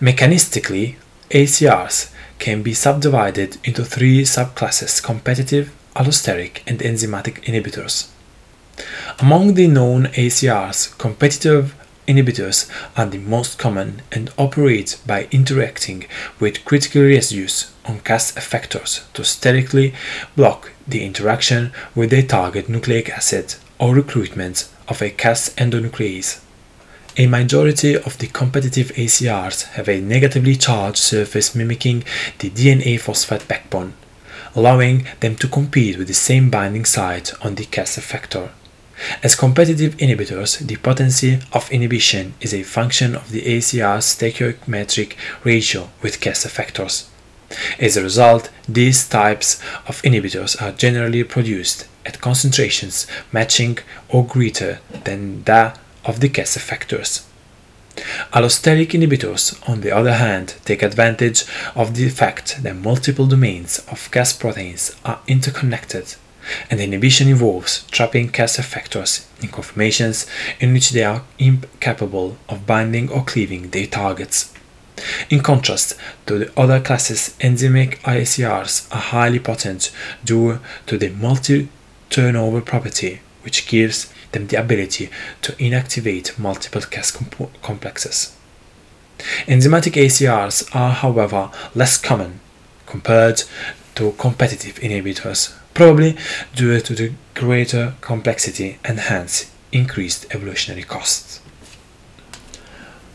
Mechanistically, 0.00 0.94
ACRs 1.30 2.10
can 2.40 2.62
be 2.62 2.74
subdivided 2.74 3.58
into 3.62 3.84
three 3.84 4.22
subclasses 4.22 5.00
competitive, 5.02 5.70
allosteric, 5.94 6.62
and 6.66 6.80
enzymatic 6.80 7.44
inhibitors. 7.44 8.08
Among 9.20 9.54
the 9.54 9.68
known 9.68 10.06
ACRs, 10.06 10.96
competitive 10.98 11.76
inhibitors 12.08 12.68
are 12.96 13.06
the 13.06 13.18
most 13.18 13.58
common 13.58 14.02
and 14.10 14.32
operate 14.36 14.98
by 15.06 15.28
interacting 15.30 16.06
with 16.40 16.64
critical 16.64 17.02
residues 17.02 17.70
on 17.84 18.00
Cas 18.00 18.32
effectors 18.32 19.10
to 19.12 19.22
sterically 19.22 19.94
block 20.34 20.72
the 20.88 21.04
interaction 21.04 21.72
with 21.94 22.10
their 22.10 22.22
target 22.22 22.68
nucleic 22.68 23.10
acid 23.10 23.54
or 23.78 23.94
recruitment 23.94 24.68
of 24.88 25.00
a 25.02 25.10
Cas 25.10 25.50
endonuclease. 25.56 26.40
A 27.20 27.26
majority 27.26 27.96
of 27.98 28.16
the 28.16 28.28
competitive 28.28 28.92
ACRs 28.92 29.64
have 29.74 29.90
a 29.90 30.00
negatively 30.00 30.56
charged 30.56 30.96
surface 30.96 31.54
mimicking 31.54 32.02
the 32.38 32.48
DNA 32.48 32.98
phosphate 32.98 33.46
backbone, 33.46 33.92
allowing 34.56 35.06
them 35.20 35.36
to 35.36 35.46
compete 35.46 35.98
with 35.98 36.08
the 36.08 36.14
same 36.14 36.48
binding 36.48 36.86
site 36.86 37.34
on 37.44 37.56
the 37.56 37.66
Cas 37.66 37.98
effector. 37.98 38.52
As 39.22 39.36
competitive 39.36 39.98
inhibitors, 39.98 40.66
the 40.66 40.76
potency 40.76 41.40
of 41.52 41.70
inhibition 41.70 42.32
is 42.40 42.54
a 42.54 42.62
function 42.62 43.14
of 43.14 43.30
the 43.30 43.42
ACR's 43.42 44.06
stoichiometric 44.06 45.14
ratio 45.44 45.90
with 46.00 46.22
Cas 46.22 46.46
effectors. 46.46 47.06
As 47.78 47.98
a 47.98 48.02
result, 48.02 48.48
these 48.66 49.06
types 49.06 49.60
of 49.86 50.00
inhibitors 50.00 50.56
are 50.62 50.72
generally 50.72 51.24
produced 51.24 51.86
at 52.06 52.22
concentrations 52.22 53.06
matching 53.30 53.76
or 54.08 54.24
greater 54.24 54.80
than 55.04 55.42
that 55.42 55.78
of 56.04 56.20
the 56.20 56.28
Cas 56.28 56.56
effectors. 56.56 57.24
Allosteric 58.32 58.90
inhibitors, 58.90 59.68
on 59.68 59.80
the 59.80 59.90
other 59.90 60.14
hand, 60.14 60.54
take 60.64 60.82
advantage 60.82 61.44
of 61.74 61.94
the 61.94 62.08
fact 62.08 62.62
that 62.62 62.76
multiple 62.76 63.26
domains 63.26 63.80
of 63.90 64.10
Cas 64.10 64.32
proteins 64.32 64.94
are 65.04 65.20
interconnected, 65.26 66.14
and 66.70 66.80
inhibition 66.80 67.28
involves 67.28 67.84
trapping 67.90 68.28
Cas 68.28 68.56
effectors 68.56 69.26
in 69.42 69.48
conformations 69.48 70.26
in 70.60 70.72
which 70.72 70.90
they 70.90 71.04
are 71.04 71.24
incapable 71.38 72.36
of 72.48 72.66
binding 72.66 73.10
or 73.10 73.24
cleaving 73.24 73.70
their 73.70 73.86
targets. 73.86 74.54
In 75.28 75.40
contrast 75.40 75.94
to 76.26 76.38
the 76.38 76.60
other 76.60 76.80
classes, 76.80 77.34
enzymic 77.40 77.98
ACRs 78.00 78.92
are 78.94 79.00
highly 79.00 79.38
potent 79.38 79.90
due 80.24 80.60
to 80.86 80.98
the 80.98 81.08
multi-turnover 81.08 82.60
property, 82.60 83.20
which 83.42 83.66
gives 83.68 84.12
them 84.32 84.46
the 84.46 84.56
ability 84.56 85.10
to 85.42 85.52
inactivate 85.52 86.38
multiple 86.38 86.82
Cas 86.82 87.10
complexes. 87.62 88.36
Enzymatic 89.46 89.92
ACRs 89.92 90.74
are, 90.74 90.92
however, 90.92 91.50
less 91.74 91.98
common 91.98 92.40
compared 92.86 93.42
to 93.94 94.12
competitive 94.12 94.76
inhibitors, 94.76 95.54
probably 95.74 96.16
due 96.54 96.80
to 96.80 96.94
the 96.94 97.12
greater 97.34 97.94
complexity 98.00 98.78
and 98.84 98.98
hence 98.98 99.50
increased 99.72 100.26
evolutionary 100.34 100.82
costs. 100.82 101.40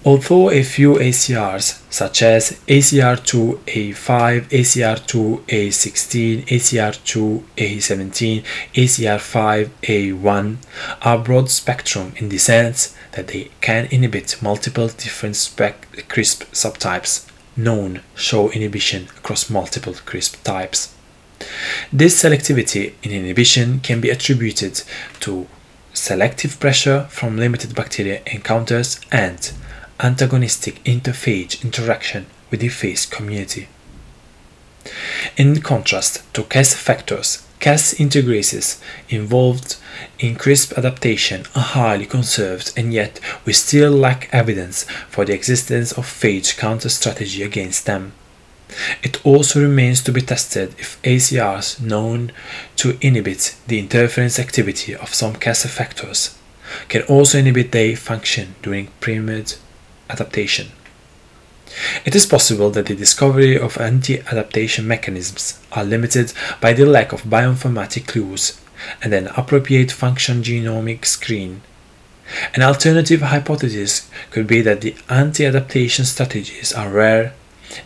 Although 0.05 0.51
a 0.51 0.61
few 0.61 0.93
ACRs, 0.97 1.81
such 1.89 2.21
as 2.21 2.51
ACR2A5, 2.67 4.49
ACR2A16, 4.49 6.45
ACR2A17, 6.45 8.43
ACR5A1, 8.75 10.57
are 11.01 11.17
broad 11.17 11.49
spectrum 11.49 12.13
in 12.17 12.29
the 12.29 12.37
sense 12.37 12.95
that 13.13 13.29
they 13.29 13.49
can 13.61 13.87
inhibit 13.89 14.39
multiple 14.43 14.89
different 14.89 15.35
CRISP 15.35 16.43
subtypes, 16.51 17.25
known 17.57 18.01
show 18.13 18.51
inhibition 18.51 19.07
across 19.17 19.49
multiple 19.49 19.95
CRISP 20.05 20.43
types. 20.43 20.93
This 21.91 22.21
selectivity 22.21 22.93
in 23.01 23.09
inhibition 23.09 23.79
can 23.79 24.01
be 24.01 24.11
attributed 24.11 24.83
to 25.21 25.47
selective 25.93 26.59
pressure 26.59 27.07
from 27.09 27.37
limited 27.37 27.73
bacteria 27.73 28.21
encounters, 28.27 28.99
and 29.11 29.51
antagonistic 29.99 30.83
interphage 30.83 31.63
interaction 31.63 32.25
with 32.51 32.59
the 32.59 32.67
phage 32.67 33.09
community. 33.09 33.67
In 35.37 35.61
contrast 35.61 36.21
to 36.33 36.43
Cas 36.43 36.75
effectors, 36.75 37.43
Cas 37.59 37.93
integrases 37.99 38.79
involved 39.09 39.77
in 40.19 40.35
CRISP 40.35 40.77
adaptation 40.77 41.45
are 41.55 41.61
highly 41.61 42.05
conserved 42.05 42.71
and 42.77 42.93
yet 42.93 43.19
we 43.45 43.53
still 43.53 43.91
lack 43.91 44.29
evidence 44.31 44.83
for 45.09 45.25
the 45.25 45.33
existence 45.33 45.91
of 45.93 46.05
phage 46.05 46.57
counter 46.57 46.89
strategy 46.89 47.41
against 47.41 47.85
them. 47.85 48.11
It 49.01 49.25
also 49.25 49.61
remains 49.61 50.01
to 50.03 50.11
be 50.11 50.21
tested 50.21 50.75
if 50.77 51.01
ACRs 51.03 51.81
known 51.81 52.31
to 52.77 52.97
inhibit 53.01 53.55
the 53.67 53.79
interference 53.79 54.37
activity 54.37 54.95
of 54.95 55.13
some 55.13 55.35
Cas 55.35 55.65
effectors 55.65 56.35
can 56.89 57.03
also 57.03 57.39
inhibit 57.39 57.71
their 57.71 57.95
function 57.95 58.55
during 58.61 58.87
primed 58.99 59.57
adaptation. 60.09 60.71
It 62.05 62.15
is 62.15 62.25
possible 62.25 62.69
that 62.71 62.85
the 62.85 62.95
discovery 62.95 63.57
of 63.57 63.77
anti-adaptation 63.77 64.87
mechanisms 64.87 65.59
are 65.71 65.83
limited 65.83 66.31
by 66.61 66.73
the 66.73 66.85
lack 66.85 67.11
of 67.11 67.23
bioinformatic 67.23 68.07
clues 68.07 68.61
and 69.01 69.13
an 69.13 69.27
appropriate 69.35 69.91
function 69.91 70.43
genomic 70.43 71.05
screen. 71.05 71.61
An 72.53 72.61
alternative 72.61 73.21
hypothesis 73.21 74.09
could 74.31 74.47
be 74.47 74.61
that 74.61 74.81
the 74.81 74.95
anti-adaptation 75.09 76.05
strategies 76.05 76.71
are 76.71 76.89
rare 76.89 77.33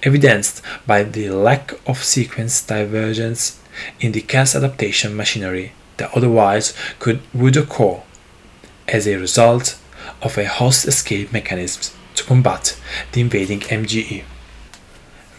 evidenced 0.04 0.62
by 0.86 1.04
the 1.04 1.30
lack 1.30 1.74
of 1.88 2.04
sequence 2.04 2.62
divergence 2.62 3.60
in 4.00 4.12
the 4.12 4.22
Cas 4.22 4.56
adaptation 4.56 5.16
machinery 5.16 5.72
that 5.98 6.14
otherwise 6.16 6.74
could 7.00 7.22
would 7.34 7.58
occur 7.58 8.02
as 8.88 9.08
a 9.08 9.16
result 9.16 9.78
of 10.22 10.38
a 10.38 10.46
host 10.46 10.86
escape 10.86 11.32
mechanism 11.32 11.99
to 12.20 12.26
combat 12.26 12.78
the 13.14 13.22
invading 13.22 13.62
MGE. 13.62 14.24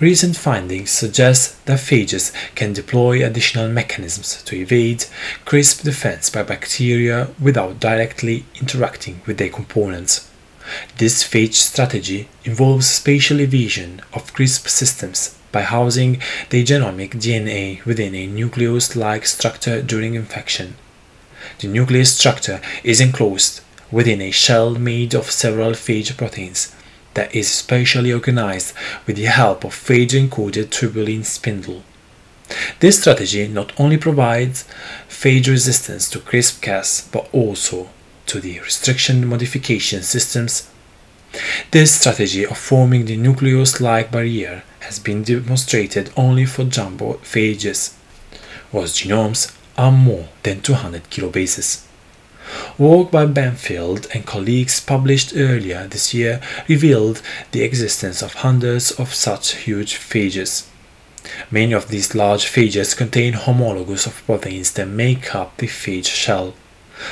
Recent 0.00 0.34
findings 0.34 0.90
suggest 0.90 1.62
that 1.66 1.78
phages 1.78 2.32
can 2.54 2.72
deploy 2.72 3.22
additional 3.22 3.68
mechanisms 3.68 4.42
to 4.44 4.56
evade 4.56 5.04
CRISP 5.44 5.82
defense 5.82 6.30
by 6.30 6.42
bacteria 6.42 7.28
without 7.38 7.80
directly 7.80 8.46
interacting 8.60 9.20
with 9.26 9.36
their 9.36 9.50
components. 9.50 10.30
This 10.96 11.22
phage 11.22 11.54
strategy 11.54 12.30
involves 12.44 12.86
spatial 12.86 13.40
evasion 13.40 14.00
of 14.14 14.32
CRISP 14.32 14.68
systems 14.68 15.36
by 15.52 15.62
housing 15.62 16.22
the 16.48 16.64
genomic 16.64 17.10
DNA 17.10 17.84
within 17.84 18.14
a 18.14 18.26
nucleus-like 18.26 19.26
structure 19.26 19.82
during 19.82 20.14
infection. 20.14 20.76
The 21.58 21.68
nucleus 21.68 22.16
structure 22.16 22.62
is 22.82 23.02
enclosed 23.02 23.60
within 23.90 24.20
a 24.20 24.30
shell 24.30 24.70
made 24.74 25.14
of 25.14 25.30
several 25.30 25.72
phage 25.72 26.16
proteins 26.16 26.74
that 27.14 27.34
is 27.34 27.50
spatially 27.50 28.12
organized 28.12 28.74
with 29.06 29.16
the 29.16 29.24
help 29.24 29.64
of 29.64 29.74
phage-encoded 29.74 30.70
tubulin 30.70 31.24
spindle. 31.24 31.82
This 32.80 33.00
strategy 33.00 33.46
not 33.48 33.72
only 33.78 33.96
provides 33.96 34.64
phage 35.08 35.48
resistance 35.48 36.08
to 36.10 36.20
CRISP-Cas 36.20 37.08
but 37.12 37.28
also 37.32 37.90
to 38.26 38.40
the 38.40 38.60
restriction 38.60 39.26
modification 39.26 40.02
systems. 40.02 40.70
This 41.70 41.92
strategy 41.98 42.44
of 42.46 42.58
forming 42.58 43.04
the 43.04 43.16
nucleus-like 43.16 44.10
barrier 44.10 44.62
has 44.80 44.98
been 44.98 45.22
demonstrated 45.22 46.12
only 46.16 46.44
for 46.44 46.64
jumbo 46.64 47.14
phages, 47.18 47.94
whose 48.72 48.94
genomes 48.94 49.56
are 49.76 49.92
more 49.92 50.28
than 50.42 50.60
200 50.60 51.04
kilobases. 51.10 51.86
Work 52.78 53.10
by 53.10 53.26
Banfield 53.26 54.06
and 54.14 54.26
colleagues 54.26 54.80
published 54.80 55.32
earlier 55.36 55.86
this 55.86 56.14
year 56.14 56.40
revealed 56.68 57.22
the 57.52 57.62
existence 57.62 58.22
of 58.22 58.34
hundreds 58.34 58.90
of 58.92 59.14
such 59.14 59.54
huge 59.54 59.94
phages. 59.94 60.66
Many 61.50 61.74
of 61.74 61.88
these 61.88 62.14
large 62.14 62.46
phages 62.46 62.96
contain 62.96 63.34
homologous 63.34 64.06
of 64.06 64.24
proteins 64.26 64.72
that 64.72 64.88
make 64.88 65.34
up 65.34 65.56
the 65.58 65.66
phage 65.66 66.06
shell 66.06 66.54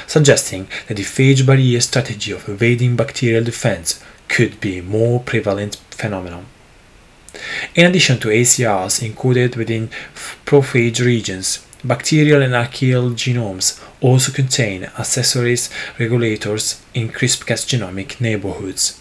suggesting 0.07 0.69
that 0.87 0.97
the 0.97 1.03
phage 1.03 1.47
barrier 1.47 1.81
strategy 1.81 2.33
of 2.33 2.49
evading 2.49 2.97
bacterial 2.97 3.45
defense 3.45 4.03
could 4.29 4.61
be 4.61 4.79
a 4.79 4.83
more 4.83 5.21
prevalent 5.21 5.77
phenomenon. 5.91 6.47
In 7.75 7.87
addition 7.87 8.19
to 8.21 8.29
ACRs 8.29 9.01
encoded 9.07 9.57
within 9.57 9.91
prophage 10.45 11.01
regions, 11.01 11.65
bacterial 11.85 12.43
and 12.43 12.55
archaeal 12.55 13.11
genomes 13.11 13.83
also 14.01 14.33
contain 14.33 14.85
accessories 14.99 15.71
regulators 15.99 16.83
in 16.95 17.09
CRISPR-Cas 17.09 17.65
genomic 17.65 18.21
neighborhoods. 18.21 19.01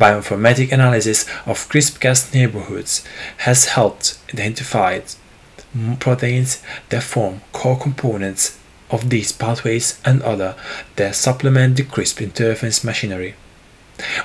Bioinformatic 0.00 0.72
analysis 0.72 1.28
of 1.44 1.68
CRISPR-Cas 1.68 2.32
neighborhoods 2.32 3.04
has 3.38 3.66
helped 3.66 4.18
identify 4.32 5.00
proteins 6.00 6.62
that 6.88 7.02
form 7.02 7.42
core 7.52 7.78
components 7.78 8.58
of 8.90 9.10
these 9.10 9.32
pathways 9.32 10.00
and 10.04 10.22
other 10.22 10.54
that 10.94 11.14
supplement 11.14 11.76
the 11.76 11.82
CRISP 11.82 12.22
interference 12.22 12.84
machinery. 12.84 13.34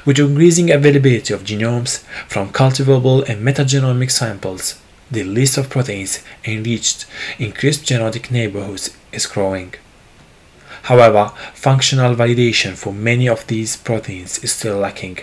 With 0.06 0.20
increasing 0.20 0.70
availability 0.70 1.34
of 1.34 1.44
genomes 1.44 2.04
from 2.28 2.52
cultivable 2.52 3.24
and 3.24 3.42
metagenomic 3.46 4.12
samples, 4.12 4.80
the 5.12 5.24
list 5.24 5.58
of 5.58 5.70
proteins 5.70 6.24
enriched 6.46 7.06
in 7.38 7.52
CRISP 7.52 7.84
genetic 7.84 8.32
neighborhoods 8.32 8.96
is 9.12 9.26
growing. 9.26 9.74
However, 10.84 11.32
functional 11.54 12.16
validation 12.16 12.74
for 12.74 12.94
many 12.94 13.28
of 13.28 13.46
these 13.48 13.78
proteins 13.78 14.44
is 14.44 14.54
still 14.54 14.78
lacking. 14.78 15.20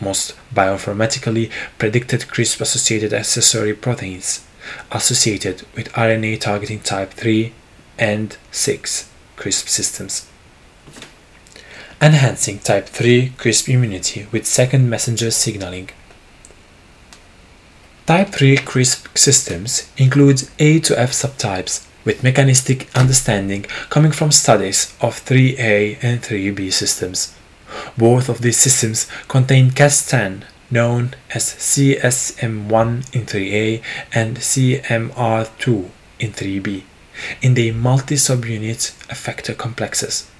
Most 0.00 0.34
bioinformatically 0.54 1.50
predicted 1.78 2.28
CRISP 2.28 2.60
associated 2.60 3.12
accessory 3.12 3.74
proteins 3.74 4.44
associated 4.90 5.62
with 5.74 5.92
RNA 5.92 6.40
targeting 6.40 6.80
type 6.80 7.12
3 7.12 7.52
and 7.98 8.36
6 8.50 9.10
CRISP 9.36 9.68
systems. 9.68 10.26
Enhancing 12.00 12.58
type 12.58 12.86
3 12.86 13.32
CRISP 13.36 13.68
immunity 13.68 14.26
with 14.32 14.46
second 14.46 14.88
messenger 14.88 15.30
signaling. 15.30 15.90
Type 18.06 18.28
3 18.30 18.56
CRISP 18.56 19.16
systems 19.16 19.88
include 19.96 20.48
A 20.58 20.80
to 20.80 20.98
F 20.98 21.12
subtypes 21.12 21.86
with 22.04 22.24
mechanistic 22.24 22.88
understanding 22.96 23.64
coming 23.88 24.10
from 24.10 24.32
studies 24.32 24.94
of 25.00 25.24
3A 25.24 25.98
and 26.02 26.20
3B 26.20 26.72
systems. 26.72 27.34
Both 27.96 28.28
of 28.28 28.40
these 28.40 28.56
systems 28.56 29.06
contain 29.28 29.70
Cas10, 29.70 30.42
known 30.70 31.14
as 31.34 31.44
CSM1 31.44 33.14
in 33.14 33.26
3A 33.26 33.82
and 34.12 34.38
CMR2 34.38 35.90
in 36.18 36.32
3B 36.32 36.82
in 37.42 37.54
the 37.54 37.70
multi-subunit 37.72 38.92
effector 39.08 39.56
complexes. 39.56 40.30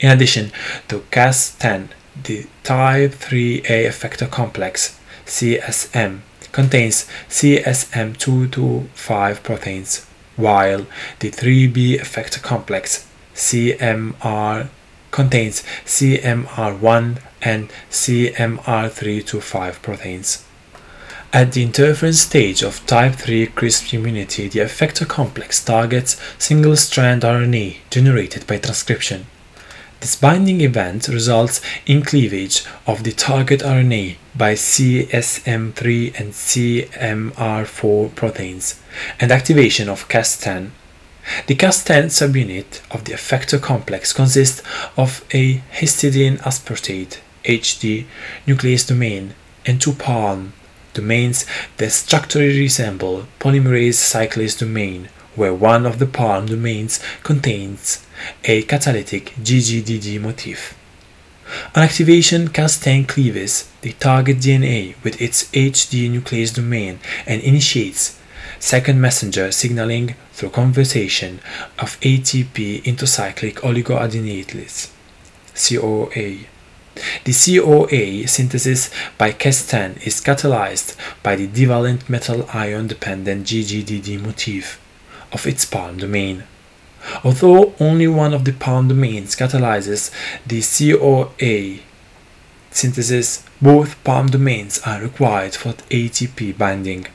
In 0.00 0.10
addition 0.10 0.52
to 0.88 1.00
Cas10, 1.10 1.88
the 2.22 2.46
type 2.62 3.12
3A 3.12 3.86
effector 3.86 4.30
complex 4.30 4.98
CSM 5.26 6.20
contains 6.58 7.06
CSM225 7.28 9.42
proteins, 9.44 10.04
while 10.34 10.86
the 11.20 11.30
3B 11.30 12.00
effector 12.00 12.42
complex 12.42 13.06
CMR 13.36 14.68
contains 15.12 15.62
CMR1 15.84 17.22
and 17.40 17.68
CMR325 17.92 19.82
proteins. 19.82 20.44
At 21.32 21.52
the 21.52 21.62
interference 21.62 22.22
stage 22.22 22.64
of 22.64 22.84
type 22.86 23.14
3 23.14 23.46
CRISP 23.46 23.94
immunity, 23.94 24.48
the 24.48 24.58
effector 24.58 25.06
complex 25.06 25.64
targets 25.64 26.20
single-strand 26.38 27.22
RNA 27.22 27.76
generated 27.88 28.48
by 28.48 28.58
transcription. 28.58 29.26
This 30.00 30.16
binding 30.16 30.60
event 30.62 31.06
results 31.06 31.60
in 31.86 32.02
cleavage 32.02 32.64
of 32.84 33.04
the 33.04 33.12
target 33.12 33.60
RNA 33.60 34.16
by 34.38 34.54
CSM3 34.54 36.18
and 36.18 36.32
CMR4 36.32 38.14
proteins 38.14 38.80
and 39.20 39.32
activation 39.32 39.88
of 39.88 40.08
Cas10. 40.08 40.70
The 41.48 41.56
Cas10 41.56 42.06
subunit 42.06 42.80
of 42.90 43.04
the 43.04 43.12
effector 43.12 43.60
complex 43.60 44.12
consists 44.12 44.62
of 44.96 45.24
a 45.32 45.58
histidine 45.72 46.38
aspartate 46.38 47.18
HD 47.44 48.06
nuclease 48.46 48.86
domain 48.86 49.34
and 49.66 49.80
two 49.80 49.92
palm 49.92 50.52
domains 50.94 51.44
that 51.76 51.90
structurally 51.90 52.58
resemble 52.60 53.26
polymerase 53.40 53.98
cyclase 53.98 54.58
domain, 54.58 55.08
where 55.34 55.54
one 55.54 55.84
of 55.84 55.98
the 55.98 56.06
palm 56.06 56.46
domains 56.46 57.00
contains 57.22 58.06
a 58.44 58.62
catalytic 58.62 59.34
GGDD 59.42 60.20
motif. 60.20 60.74
On 61.74 61.82
activation, 61.82 62.48
Cas10 62.48 63.08
cleaves 63.08 63.70
the 63.80 63.92
target 63.92 64.38
DNA 64.38 64.94
with 65.02 65.20
its 65.20 65.44
HD 65.52 66.10
nuclease 66.10 66.54
domain 66.54 66.98
and 67.26 67.40
initiates 67.42 68.18
second 68.58 69.00
messenger 69.00 69.50
signaling 69.52 70.14
through 70.32 70.50
conversion 70.50 71.40
of 71.78 71.98
ATP 72.00 72.84
into 72.84 73.06
cyclic 73.06 73.56
oligoadenylates, 73.56 74.90
COA. 75.54 76.46
The 77.24 77.32
COA 77.32 78.26
synthesis 78.26 78.90
by 79.16 79.30
Cas10 79.32 80.04
is 80.06 80.20
catalyzed 80.20 80.96
by 81.22 81.36
the 81.36 81.46
divalent 81.46 82.08
metal 82.10 82.48
ion 82.52 82.88
dependent 82.88 83.46
GGDD 83.46 84.20
motif 84.20 84.80
of 85.32 85.46
its 85.46 85.64
palm 85.64 85.98
domain. 85.98 86.44
Although 87.24 87.74
only 87.80 88.08
one 88.08 88.34
of 88.34 88.44
the 88.44 88.52
palm 88.52 88.88
domains 88.88 89.36
catalyzes 89.36 90.10
the 90.46 90.60
COA 90.62 91.80
synthesis, 92.70 93.44
both 93.60 94.02
palm 94.04 94.28
domains 94.28 94.80
are 94.86 95.00
required 95.00 95.54
for 95.54 95.72
ATP 95.90 96.56
binding. 96.56 97.06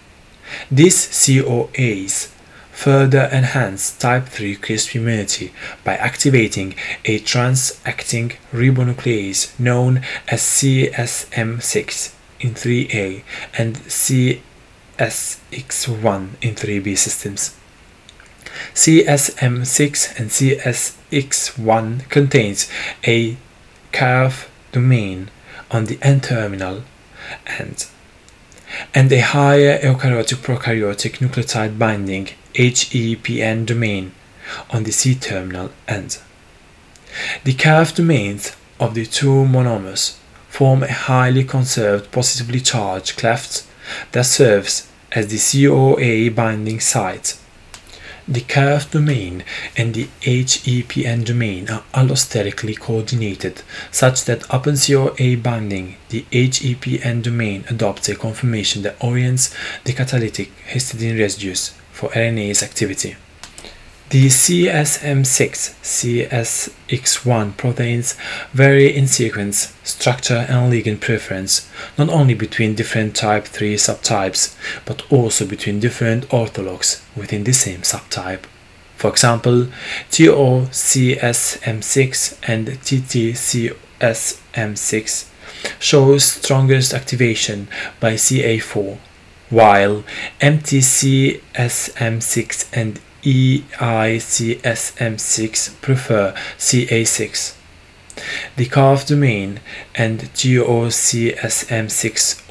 These 0.70 1.08
COAs 1.08 2.30
further 2.74 3.30
enhance 3.32 3.92
type 3.98 4.28
3 4.28 4.56
CRISP 4.56 4.96
immunity 4.96 5.54
by 5.84 5.96
activating 5.96 6.76
a 7.06 7.20
trans-acting 7.20 8.34
ribonuclease 8.52 9.58
known 9.60 10.02
as 10.28 10.42
CSM6 10.42 12.14
in 12.40 12.54
3A 12.56 13.24
and 13.58 13.78
CSX1 13.78 14.42
in 16.42 16.56
3B 16.56 16.98
systems. 16.98 17.56
CSM6 18.74 20.20
and 20.20 20.30
CSX1 20.30 22.10
contains 22.10 22.70
a 23.06 23.38
CAF 23.92 24.48
domain 24.72 25.30
on 25.72 25.86
the 25.86 26.00
N-terminal 26.02 26.84
end 27.46 27.88
and 28.94 29.12
a 29.12 29.20
higher 29.20 29.80
eukaryotic 29.80 30.42
prokaryotic 30.42 31.18
nucleotide 31.20 31.78
binding 31.78 32.30
HEPN 32.56 33.66
domain 33.66 34.12
on 34.72 34.84
the 34.84 34.92
C-terminal 34.92 35.72
end. 35.88 36.20
The 37.44 37.54
CAF 37.54 37.96
domains 37.96 38.56
of 38.80 38.96
the 38.96 39.06
two 39.06 39.46
monomers 39.46 40.18
form 40.50 40.84
a 40.84 40.92
highly 40.92 41.44
conserved 41.44 42.12
positively 42.12 42.60
charged 42.60 43.18
cleft 43.18 43.66
that 44.12 44.26
serves 44.26 44.90
as 45.12 45.28
the 45.28 45.68
COA 45.68 46.32
binding 46.32 46.80
site 46.80 47.38
the 48.28 48.42
CAF 48.42 48.92
domain 48.92 49.44
and 49.76 49.94
the 49.94 50.08
HEPN 50.22 51.26
domain 51.26 51.70
are 51.70 51.84
allosterically 51.94 52.78
coordinated 52.80 53.62
such 53.92 54.26
that 54.26 54.44
upon 54.50 54.78
COA 54.78 55.38
binding, 55.38 55.98
the 56.10 56.26
HEPN 56.32 57.22
domain 57.22 57.66
adopts 57.70 58.10
a 58.10 58.16
conformation 58.16 58.82
that 58.84 58.96
orients 59.04 59.54
the 59.84 59.94
catalytic 59.94 60.52
histidine 60.68 61.20
residues 61.20 61.74
for 61.92 62.10
RNase 62.10 62.64
activity. 62.64 63.16
The 64.10 64.28
CSM6 64.28 65.76
CSX1 65.82 67.58
proteins 67.58 68.16
vary 68.54 68.96
in 68.96 69.08
sequence, 69.08 69.74
structure, 69.84 70.46
and 70.48 70.72
ligand 70.72 71.02
preference, 71.02 71.68
not 71.98 72.10
only 72.10 72.36
between 72.36 72.76
different 72.76 73.16
type 73.16 73.46
3 73.46 73.76
subtypes, 73.76 74.56
but 74.86 75.02
also 75.12 75.48
between 75.48 75.80
different 75.80 76.30
orthologs 76.30 77.02
within 77.16 77.44
the 77.44 77.54
same 77.54 77.82
subtype. 77.82 78.46
For 78.98 79.10
example, 79.10 79.70
TOCSM6 80.12 82.38
and 82.44 82.68
TTCSM6 82.68 85.26
shows 85.80 86.24
strongest 86.24 86.94
activation 86.94 87.68
by 88.00 88.14
CA4, 88.14 89.00
while 89.50 90.04
MTCSM6 90.40 92.68
and 92.74 93.00
EICSM6 93.24 94.52
prefer 95.82 96.34
CA6. 96.58 97.56
The 98.58 98.66
CAF 98.68 99.08
domain 99.08 99.60
and 99.96 100.20
GOCSM6 100.34 100.92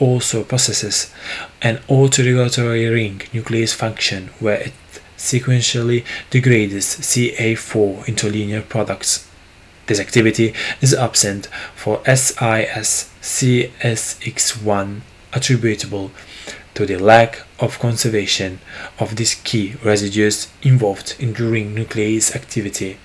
also 0.00 0.42
possesses 0.42 1.12
an 1.60 1.76
autoregulatory 1.88 2.90
ring 2.92 3.18
nuclease 3.32 3.74
function 3.74 4.30
where 4.40 4.60
it 4.60 4.72
sequentially 5.16 6.04
degrades 6.30 6.96
CA4 6.96 8.08
into 8.08 8.28
linear 8.28 8.62
products. 8.62 9.28
This 9.86 10.00
activity 10.00 10.52
is 10.80 10.94
absent 10.94 11.46
for 11.76 12.02
SIS 12.04 13.10
CSX1 13.22 15.02
attributable 15.32 16.10
to 16.74 16.86
the 16.86 16.96
lack 16.96 17.42
of 17.60 17.78
conservation 17.78 18.58
of 18.98 19.16
these 19.16 19.34
key 19.34 19.74
residues 19.84 20.48
involved 20.62 21.14
in 21.18 21.34
the 21.34 21.44
ring 21.44 21.74
nuclease 21.74 22.34
activity 22.34 22.96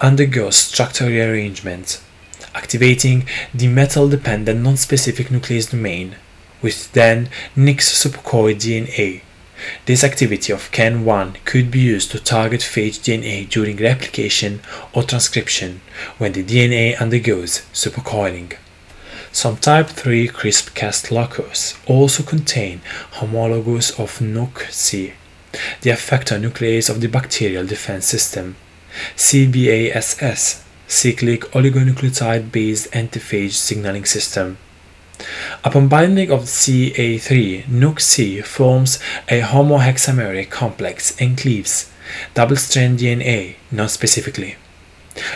undergoes 0.00 0.54
structural 0.54 1.10
rearrangement, 1.10 2.00
activating 2.54 3.26
the 3.52 3.66
metal-dependent 3.66 4.60
non-specific 4.60 5.26
nuclease 5.26 5.68
domain, 5.68 6.14
which 6.60 6.92
then 6.92 7.30
nicks 7.56 7.90
supercoiled 7.92 8.60
DNA. 8.60 9.22
This 9.86 10.04
activity 10.04 10.52
of 10.52 10.70
CAN1 10.70 11.44
could 11.44 11.68
be 11.68 11.80
used 11.80 12.12
to 12.12 12.20
target 12.20 12.60
phage 12.60 13.00
DNA 13.00 13.48
during 13.48 13.76
replication 13.78 14.60
or 14.92 15.02
transcription 15.02 15.80
when 16.18 16.30
the 16.30 16.44
DNA 16.44 17.00
undergoes 17.00 17.62
supercoiling. 17.72 18.56
Some 19.32 19.56
type 19.56 19.88
3 19.88 20.28
CRISP-Cas 20.28 21.10
locus 21.10 21.76
also 21.86 22.22
contain 22.22 22.82
homologous 23.14 23.98
of 23.98 24.20
NUC-C 24.20 25.14
the 25.82 25.90
effector 25.90 26.40
nuclease 26.40 26.88
of 26.88 27.00
the 27.00 27.08
bacterial 27.08 27.66
defense 27.66 28.06
system, 28.06 28.56
CBASS, 29.16 30.62
cyclic 30.86 31.42
oligonucleotide 31.52 32.50
based 32.50 32.94
antiphage 32.94 33.56
signaling 33.56 34.04
system. 34.04 34.58
Upon 35.62 35.88
binding 35.88 36.30
of 36.30 36.44
CA3, 36.44 37.68
NUC-C 37.68 38.40
forms 38.40 38.98
a 39.28 39.42
homohexameric 39.42 40.50
complex 40.50 41.20
and 41.20 41.36
cleaves 41.36 41.92
double-strand 42.34 42.98
DNA 42.98 43.56
non-specifically. 43.70 44.56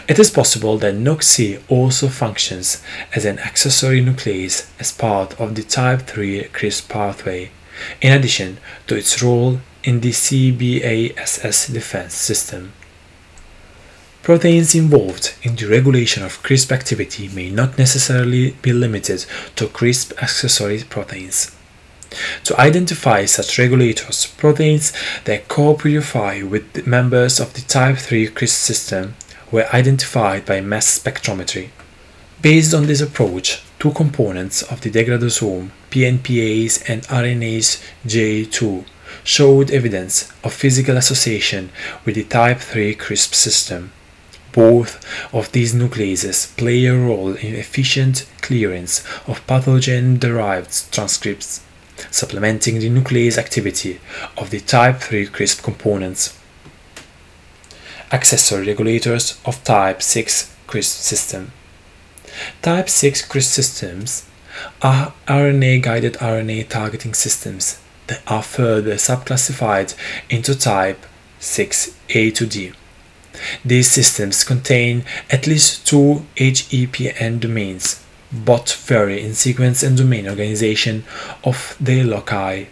It 0.09 0.19
is 0.19 0.31
possible 0.31 0.79
that 0.79 0.95
NUC-C 0.95 1.59
also 1.69 2.09
functions 2.09 2.83
as 3.15 3.25
an 3.25 3.39
accessory 3.41 4.03
nuclease 4.03 4.71
as 4.81 4.91
part 4.91 5.39
of 5.41 5.55
the 5.55 5.63
type 5.63 6.03
3 6.03 6.45
CRISP 6.45 6.89
pathway, 6.89 7.51
in 8.01 8.13
addition 8.13 8.59
to 8.87 8.97
its 8.97 9.23
role 9.23 9.61
in 9.85 10.01
the 10.01 10.11
CBASS 10.11 11.73
defense 11.73 12.15
system. 12.15 12.73
Proteins 14.23 14.75
involved 14.75 15.35
in 15.43 15.55
the 15.55 15.67
regulation 15.67 16.23
of 16.23 16.43
CRISP 16.43 16.73
activity 16.73 17.29
may 17.29 17.51
not 17.51 17.77
necessarily 17.77 18.53
be 18.63 18.73
limited 18.73 19.27
to 19.57 19.67
CRISP 19.67 20.15
accessory 20.23 20.83
proteins. 20.83 21.55
To 22.45 22.59
identify 22.59 23.27
such 23.27 23.59
regulators, 23.59 24.27
proteins 24.39 24.95
that 25.25 25.49
co-purify 25.49 26.43
with 26.43 26.87
members 26.87 27.39
of 27.39 27.53
the 27.53 27.61
type 27.61 27.99
3 27.99 28.29
CRISP 28.29 28.57
system 28.57 29.15
were 29.53 29.69
identified 29.75 30.47
by 30.47 30.63
mass 30.63 30.99
spectrometry. 30.99 31.69
Based 32.41 32.73
on 32.73 32.87
this 32.87 33.03
approach, 33.03 33.63
two 33.79 33.93
components 33.93 34.63
of 34.63 34.81
the 34.81 34.91
degradosome, 34.91 35.71
PNPase 35.91 36.89
and 36.89 37.03
RNase 37.03 37.83
J2, 38.07 38.87
showed 39.25 39.71
evidence 39.71 40.31
of 40.45 40.53
physical 40.53 40.97
association 40.99 41.71
with 42.05 42.15
the 42.15 42.25
type 42.25 42.59
3 42.59 42.95
CRISP 42.95 43.35
system. 43.35 43.91
Both 44.53 45.05
of 45.35 45.51
these 45.51 45.75
nucleases 45.75 46.55
play 46.57 46.85
a 46.85 46.95
role 46.95 47.35
in 47.35 47.55
efficient 47.55 48.27
clearance 48.43 49.01
of 49.27 49.45
pathogen-derived 49.49 50.93
transcripts, 50.93 51.63
supplementing 52.11 52.79
the 52.79 52.91
nuclease 52.91 53.39
activity 53.39 53.99
of 54.37 54.51
the 54.51 54.61
type 54.61 55.01
3 55.01 55.27
CRISP 55.27 55.63
components. 55.63 56.39
Accessory 58.13 58.67
regulators 58.67 59.41
of 59.45 59.65
type 59.65 60.03
6 60.03 60.55
CRISP 60.67 61.01
system. 61.01 61.53
Type 62.63 62.89
6 62.89 63.27
CRISP 63.27 63.51
systems 63.51 64.27
are 64.83 65.15
RNA-guided 65.27 66.15
RNA 66.15 66.69
targeting 66.69 67.15
systems 67.15 67.79
that 68.07 68.23
are 68.27 68.43
further 68.43 68.95
subclassified 68.95 69.95
into 70.29 70.59
type 70.59 71.05
6A 71.41 72.35
to 72.35 72.47
D. 72.47 72.73
These 73.65 73.91
systems 73.91 74.45
contain 74.45 75.05
at 75.31 75.47
least 75.47 75.87
two 75.87 76.25
HEPN 76.37 77.41
domains, 77.41 78.05
but 78.33 78.71
vary 78.71 79.23
in 79.23 79.35
sequence 79.35 79.83
and 79.83 79.97
domain 79.97 80.29
organization 80.29 81.05
of 81.43 81.77
their 81.81 82.05
loci. 82.05 82.67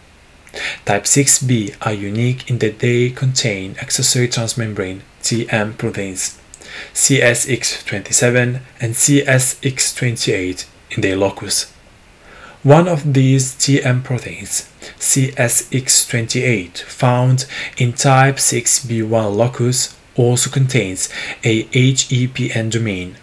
Type 0.84 1.04
6b 1.04 1.76
are 1.80 1.94
unique 1.94 2.48
in 2.50 2.58
that 2.58 2.78
they 2.80 3.10
contain 3.10 3.74
accessory 3.80 4.28
transmembrane 4.28 5.00
TM 5.22 5.78
proteins 5.78 6.38
CSX27 6.94 8.60
and 8.80 8.94
CSX28 8.94 10.66
in 10.90 11.00
their 11.00 11.16
locus. 11.16 11.72
One 12.62 12.88
of 12.88 13.12
these 13.12 13.52
TM 13.54 14.04
proteins, 14.04 14.68
CSX28, 14.98 16.82
found 16.82 17.46
in 17.76 17.92
type 17.92 18.36
6b1 18.36 19.36
locus, 19.36 19.96
also 20.14 20.50
contains 20.50 21.08
a 21.44 21.64
HEPN 21.64 22.70
domain. 22.70 23.16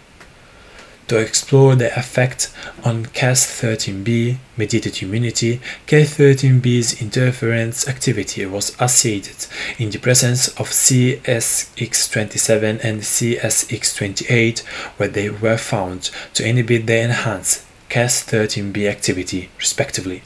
To 1.10 1.18
explore 1.18 1.74
the 1.74 1.90
effect 1.98 2.54
on 2.84 3.06
Cas13b 3.06 4.36
mediated 4.56 5.02
immunity, 5.02 5.60
Cas13b's 5.88 7.02
interference 7.02 7.88
activity 7.88 8.46
was 8.46 8.76
assayed 8.78 9.28
in 9.76 9.90
the 9.90 9.98
presence 9.98 10.46
of 10.50 10.70
CSX27 10.70 12.84
and 12.84 13.00
CSX28, 13.00 14.60
where 14.98 15.08
they 15.08 15.30
were 15.30 15.58
found 15.58 16.12
to 16.34 16.48
inhibit 16.48 16.86
the 16.86 17.00
enhanced 17.00 17.66
Cas13b 17.88 18.88
activity, 18.88 19.50
respectively. 19.58 20.22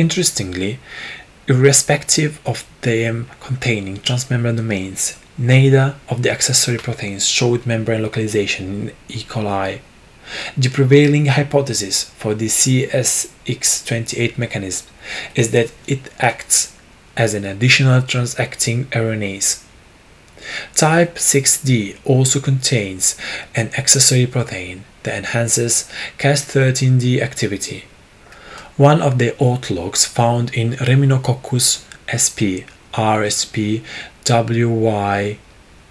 Interestingly, 0.00 0.78
irrespective 1.46 2.40
of 2.46 2.64
them 2.80 3.28
containing 3.40 3.98
transmembrane 3.98 4.56
domains, 4.56 5.18
neither 5.36 5.96
of 6.08 6.22
the 6.22 6.30
accessory 6.30 6.78
proteins 6.78 7.28
showed 7.28 7.66
membrane 7.66 8.02
localization 8.02 8.66
in 8.66 8.94
E. 9.08 9.22
coli 9.22 9.80
the 10.56 10.68
prevailing 10.68 11.26
hypothesis 11.26 12.04
for 12.04 12.34
the 12.34 12.46
CSX28 12.46 14.38
mechanism 14.38 14.86
is 15.34 15.50
that 15.50 15.72
it 15.86 16.08
acts 16.18 16.76
as 17.16 17.34
an 17.34 17.44
additional 17.44 18.02
transacting 18.02 18.84
RNase. 18.86 19.64
Type 20.74 21.16
6D 21.16 21.98
also 22.04 22.40
contains 22.40 23.16
an 23.54 23.70
accessory 23.76 24.26
protein 24.26 24.84
that 25.02 25.16
enhances 25.16 25.90
Cas13D 26.18 27.20
activity. 27.20 27.84
One 28.80 29.02
of 29.02 29.18
the 29.18 29.32
autologs 29.32 30.06
found 30.06 30.54
in 30.54 30.72
Reminococcus 30.72 31.84
sp, 32.16 32.64
RSP, 32.94 33.84
WY, 34.26 35.38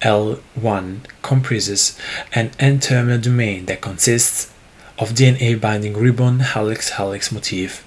L1 0.02 0.99
comprises 1.21 1.99
an 2.34 2.49
N-terminal 2.58 3.21
domain 3.21 3.67
that 3.67 3.82
consists 3.82 4.52
of 4.97 5.10
DNA 5.10 5.62
binding 5.62 5.93
ribbon 5.93 6.39
helix 6.39 6.97
helix 6.97 7.32
motif, 7.32 7.86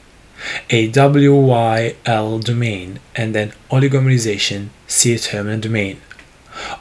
a 0.71 0.89
WYL 0.89 2.45
domain, 2.45 3.01
and 3.17 3.35
an 3.35 3.55
oligomerization 3.73 4.69
C-terminal 4.87 5.59
domain. 5.59 6.01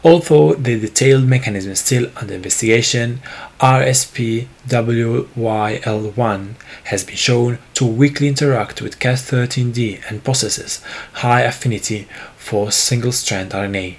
Although 0.04 0.56
the 0.56 0.80
detailed 0.80 1.26
mechanism 1.26 1.72
is 1.72 1.80
still 1.80 2.10
under 2.16 2.34
investigation, 2.34 3.22
RSPWYL1 3.60 6.54
has 6.86 7.04
been 7.04 7.16
shown 7.16 7.60
to 7.76 7.86
weakly 7.86 8.28
interact 8.28 8.82
with 8.82 8.98
Cas13D 9.00 10.02
and 10.10 10.24
possesses 10.24 10.82
high 11.14 11.42
affinity 11.42 12.08
for 12.38 12.72
single-strand 12.72 13.52
RNA. 13.52 13.98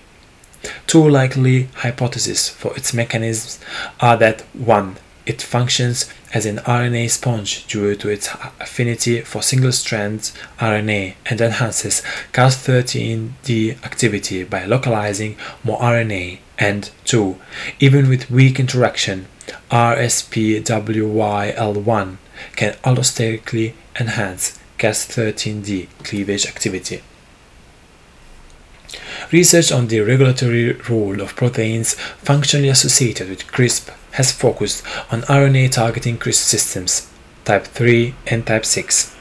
Two 0.87 1.09
likely 1.09 1.69
hypotheses 1.77 2.49
for 2.49 2.77
its 2.77 2.93
mechanisms 2.95 3.59
are 4.01 4.17
that 4.17 4.43
1. 4.55 4.97
It 5.27 5.43
functions 5.43 6.07
as 6.33 6.47
an 6.47 6.59
RNA 6.59 7.11
sponge 7.11 7.67
due 7.67 7.95
to 7.97 8.09
its 8.09 8.29
affinity 8.61 9.21
for 9.21 9.43
single-strand 9.43 10.33
RNA 10.59 11.15
and 11.27 11.41
enhances 11.41 12.03
Cas13D 12.33 13.85
activity 13.85 14.45
by 14.45 14.65
localizing 14.65 15.37
more 15.63 15.79
RNA, 15.79 16.39
and 16.63 16.91
2. 17.05 17.37
Even 17.81 18.09
with 18.09 18.31
weak 18.31 18.59
interaction, 18.61 19.27
RSPWYL1 19.71 22.17
can 22.57 22.73
allosterically 22.85 23.75
enhance 23.99 24.59
Cas13D 24.79 25.89
cleavage 26.05 26.47
activity. 26.47 27.03
Research 29.33 29.73
on 29.73 29.89
the 29.89 29.99
regulatory 30.01 30.73
role 30.89 31.21
of 31.21 31.35
proteins 31.35 31.95
functionally 31.95 32.69
associated 32.69 33.29
with 33.29 33.49
CRISP 33.49 33.91
has 34.13 34.33
focused 34.33 34.85
on 35.11 35.23
RNA 35.23 35.73
targeting 35.73 36.19
CRISP 36.19 36.45
systems, 36.45 37.11
type 37.45 37.65
3 37.65 38.15
and 38.27 38.47
type 38.47 38.65
6. 38.65 39.17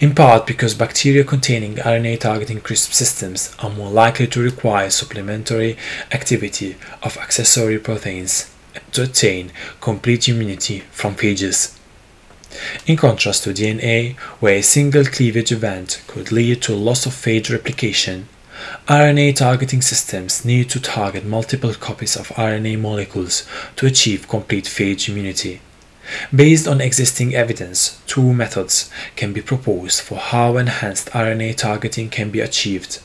In 0.00 0.14
part 0.14 0.46
because 0.46 0.74
bacteria 0.74 1.24
containing 1.24 1.76
RNA 1.76 2.20
targeting 2.20 2.60
CRISP 2.60 2.92
systems 2.92 3.54
are 3.58 3.70
more 3.70 3.90
likely 3.90 4.26
to 4.28 4.42
require 4.42 4.90
supplementary 4.90 5.76
activity 6.12 6.76
of 7.02 7.16
accessory 7.16 7.78
proteins 7.78 8.50
to 8.92 9.02
attain 9.02 9.52
complete 9.80 10.28
immunity 10.28 10.80
from 10.90 11.14
phages. 11.14 11.78
In 12.86 12.96
contrast 12.96 13.44
to 13.44 13.50
DNA, 13.50 14.16
where 14.40 14.56
a 14.56 14.62
single 14.62 15.04
cleavage 15.04 15.50
event 15.50 16.02
could 16.06 16.30
lead 16.30 16.62
to 16.62 16.74
loss 16.74 17.04
of 17.04 17.12
phage 17.12 17.50
replication, 17.50 18.28
RNA 18.86 19.36
targeting 19.36 19.82
systems 19.82 20.44
need 20.44 20.70
to 20.70 20.80
target 20.80 21.24
multiple 21.24 21.74
copies 21.74 22.16
of 22.16 22.28
RNA 22.28 22.78
molecules 22.80 23.46
to 23.76 23.86
achieve 23.86 24.28
complete 24.28 24.64
phage 24.64 25.08
immunity. 25.08 25.60
Based 26.34 26.68
on 26.68 26.80
existing 26.80 27.34
evidence, 27.34 28.00
two 28.06 28.32
methods 28.34 28.90
can 29.16 29.32
be 29.32 29.40
proposed 29.40 30.00
for 30.02 30.18
how 30.18 30.56
enhanced 30.56 31.10
RNA 31.10 31.56
targeting 31.56 32.10
can 32.10 32.30
be 32.30 32.40
achieved. 32.40 33.00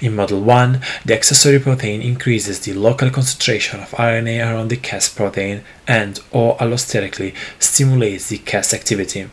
In 0.00 0.14
Model 0.14 0.40
1, 0.42 0.80
the 1.04 1.14
accessory 1.14 1.58
protein 1.58 2.02
increases 2.02 2.60
the 2.60 2.74
local 2.74 3.10
concentration 3.10 3.80
of 3.80 3.90
RNA 3.92 4.40
around 4.40 4.68
the 4.68 4.76
Cas 4.76 5.08
protein 5.08 5.62
and 5.88 6.20
or 6.30 6.56
allosterically 6.58 7.34
stimulates 7.58 8.28
the 8.28 8.38
Cas 8.38 8.74
activity. 8.74 9.28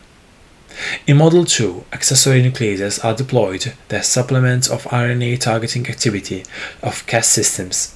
In 1.06 1.16
Model 1.16 1.44
2, 1.44 1.84
accessory 1.92 2.42
nucleases 2.42 3.04
are 3.04 3.14
deployed 3.14 3.72
that 3.88 4.04
supplement 4.04 4.70
of 4.70 4.84
RNA 4.84 5.40
targeting 5.40 5.88
activity 5.88 6.44
of 6.82 7.06
Cas 7.06 7.28
systems. 7.28 7.94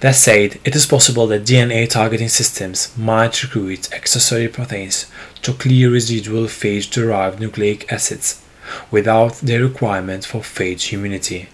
That 0.00 0.14
said, 0.14 0.60
it 0.64 0.76
is 0.76 0.86
possible 0.86 1.26
that 1.28 1.44
DNA 1.44 1.88
targeting 1.88 2.28
systems 2.28 2.96
might 2.96 3.42
recruit 3.42 3.92
accessory 3.92 4.48
proteins 4.48 5.06
to 5.42 5.54
clear 5.54 5.90
residual 5.90 6.44
phage-derived 6.44 7.40
nucleic 7.40 7.90
acids 7.92 8.42
without 8.90 9.34
the 9.36 9.58
requirement 9.58 10.24
for 10.24 10.40
phage 10.40 10.92
immunity. 10.92 11.48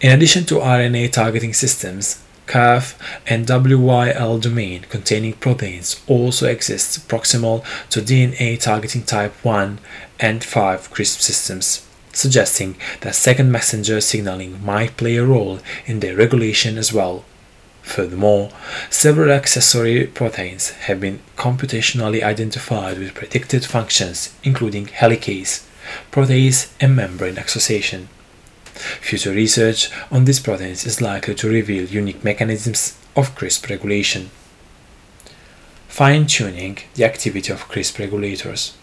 In 0.00 0.12
addition 0.12 0.44
to 0.46 0.56
RNA 0.56 1.12
targeting 1.12 1.52
systems, 1.52 2.22
CAF 2.46 2.94
and 3.26 3.46
WYL 3.46 4.40
domain 4.40 4.82
containing 4.88 5.34
proteins 5.34 6.00
also 6.06 6.46
exists 6.46 6.98
proximal 6.98 7.64
to 7.90 8.00
DNA 8.00 8.58
targeting 8.58 9.02
type 9.02 9.32
1 9.44 9.78
and 10.20 10.42
5 10.44 10.90
CRISP 10.90 11.20
systems, 11.20 11.86
suggesting 12.12 12.76
that 13.00 13.14
second 13.14 13.50
messenger 13.50 14.00
signaling 14.00 14.64
might 14.64 14.96
play 14.96 15.16
a 15.16 15.24
role 15.24 15.58
in 15.86 16.00
their 16.00 16.16
regulation 16.16 16.78
as 16.78 16.92
well. 16.92 17.24
Furthermore, 17.82 18.50
several 18.90 19.30
accessory 19.30 20.06
proteins 20.06 20.70
have 20.70 21.00
been 21.00 21.20
computationally 21.36 22.22
identified 22.22 22.98
with 22.98 23.14
predicted 23.14 23.64
functions, 23.64 24.34
including 24.42 24.86
helicase, 24.86 25.64
protease, 26.10 26.72
and 26.80 26.96
membrane 26.96 27.38
association. 27.38 28.08
Future 28.76 29.32
research 29.32 29.90
on 30.10 30.24
these 30.24 30.40
proteins 30.40 30.84
is 30.84 31.00
likely 31.00 31.34
to 31.34 31.48
reveal 31.48 31.84
unique 31.84 32.22
mechanisms 32.22 32.98
of 33.14 33.34
CRISP 33.34 33.70
regulation. 33.70 34.30
Fine 35.88 36.26
tuning 36.26 36.78
the 36.94 37.04
activity 37.04 37.52
of 37.52 37.68
CRISP 37.68 37.98
regulators. 37.98 38.76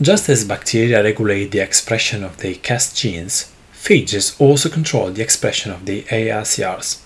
Just 0.00 0.28
as 0.28 0.44
bacteria 0.44 1.02
regulate 1.02 1.52
the 1.52 1.60
expression 1.60 2.24
of 2.24 2.38
the 2.38 2.56
Cas 2.56 2.92
genes, 2.92 3.52
phages 3.72 4.40
also 4.40 4.68
control 4.68 5.10
the 5.10 5.22
expression 5.22 5.70
of 5.70 5.86
the 5.86 6.02
ACRs. 6.04 7.00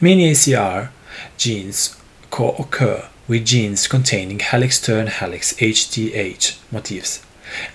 Many 0.00 0.32
ACR 0.32 0.90
genes 1.36 1.96
co-occur 2.30 3.08
with 3.28 3.46
genes 3.46 3.86
containing 3.86 4.40
helix-turn 4.40 5.06
helix 5.06 5.52
HTH 5.54 6.58
motifs, 6.72 7.24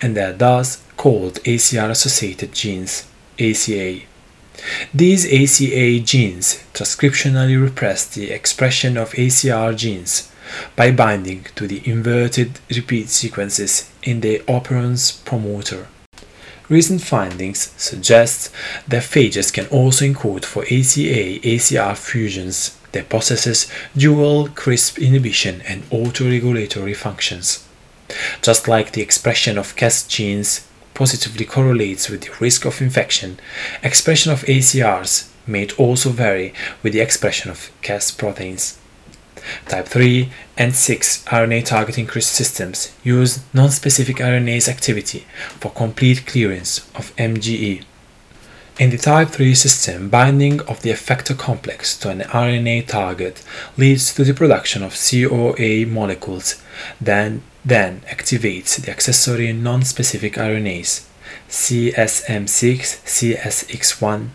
and 0.02 0.18
are 0.18 0.32
thus 0.32 0.82
called 0.98 1.36
ACR-associated 1.44 2.52
genes, 2.52 3.06
ACA. 3.38 4.00
These 4.92 5.24
ACA 5.24 6.00
genes 6.00 6.62
transcriptionally 6.74 7.58
repress 7.58 8.04
the 8.06 8.30
expression 8.30 8.98
of 8.98 9.12
ACR 9.12 9.74
genes 9.74 10.30
by 10.76 10.90
binding 10.90 11.46
to 11.54 11.66
the 11.66 11.80
inverted 11.88 12.58
repeat 12.68 13.08
sequences 13.08 13.90
in 14.02 14.20
the 14.20 14.42
operon's 14.48 15.12
promoter. 15.12 15.86
Recent 16.68 17.00
findings 17.00 17.72
suggest 17.78 18.52
that 18.86 19.02
phages 19.02 19.52
can 19.52 19.66
also 19.68 20.04
encode 20.04 20.44
for 20.44 20.64
ACA-ACR 20.64 21.96
fusions 21.96 22.76
that 22.92 23.08
possesses 23.08 23.70
dual 23.96 24.48
CRISP 24.48 24.98
inhibition 24.98 25.62
and 25.62 25.88
autoregulatory 25.90 26.96
functions. 26.96 27.66
Just 28.42 28.68
like 28.68 28.92
the 28.92 29.02
expression 29.02 29.56
of 29.56 29.76
Cas 29.76 30.06
genes 30.06 30.67
positively 30.98 31.44
correlates 31.44 32.10
with 32.10 32.22
the 32.22 32.34
risk 32.40 32.66
of 32.66 32.82
infection, 32.82 33.38
expression 33.84 34.32
of 34.32 34.42
ACRs 34.46 35.28
may 35.46 35.68
also 35.78 36.10
vary 36.10 36.52
with 36.82 36.92
the 36.92 37.00
expression 37.00 37.52
of 37.52 37.70
Cas 37.82 38.10
proteins. 38.10 38.76
Type 39.66 39.86
3 39.86 40.28
and 40.56 40.74
6 40.74 41.24
RNA 41.26 41.64
targeting 41.66 42.08
systems 42.08 42.92
use 43.04 43.38
non-specific 43.54 44.16
RNase 44.16 44.68
activity 44.68 45.24
for 45.60 45.70
complete 45.70 46.26
clearance 46.26 46.80
of 46.96 47.14
MGE. 47.16 47.84
In 48.78 48.90
the 48.90 48.96
type 48.96 49.30
3 49.30 49.56
system, 49.56 50.08
binding 50.08 50.60
of 50.68 50.82
the 50.82 50.90
effector 50.90 51.36
complex 51.36 51.98
to 51.98 52.10
an 52.10 52.20
RNA 52.20 52.86
target 52.86 53.42
leads 53.76 54.14
to 54.14 54.22
the 54.22 54.32
production 54.32 54.84
of 54.84 54.94
COA 54.94 55.84
molecules 55.84 56.62
that 57.00 57.32
then 57.64 58.02
activates 58.02 58.80
the 58.80 58.92
accessory 58.92 59.52
non-specific 59.52 60.34
RNase 60.34 61.08
CSM6, 61.48 62.78
CSX1. 63.04 64.28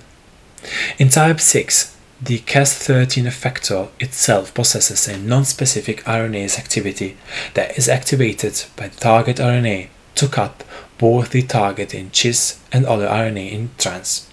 In 0.99 1.07
type 1.07 1.39
6, 1.39 1.95
the 2.21 2.39
Cas13 2.39 3.23
effector 3.23 3.87
itself 4.01 4.53
possesses 4.53 5.07
a 5.07 5.17
non-specific 5.17 6.03
RNase 6.03 6.59
activity 6.59 7.15
that 7.53 7.77
is 7.77 7.87
activated 7.87 8.65
by 8.75 8.89
the 8.89 8.99
target 8.99 9.37
RNA 9.37 9.87
to 10.15 10.27
cut 10.27 10.65
both 10.97 11.29
the 11.29 11.43
target 11.43 11.93
in 11.93 12.11
cis 12.11 12.59
and 12.73 12.85
other 12.85 13.07
RNA 13.07 13.49
in 13.49 13.69
trans. 13.77 14.29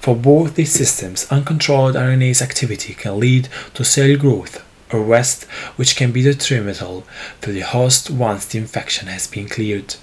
For 0.00 0.16
both 0.16 0.54
these 0.54 0.72
systems, 0.72 1.26
uncontrolled 1.30 1.94
RNase 1.94 2.42
activity 2.42 2.94
can 2.94 3.20
lead 3.20 3.48
to 3.74 3.84
cell 3.84 4.16
growth 4.16 4.64
or 4.92 5.02
rest, 5.02 5.44
which 5.76 5.96
can 5.96 6.12
be 6.12 6.22
detrimental 6.22 7.04
to 7.42 7.52
the 7.52 7.60
host 7.60 8.10
once 8.10 8.46
the 8.46 8.58
infection 8.58 9.08
has 9.08 9.26
been 9.26 9.48
cleared. 9.48 9.96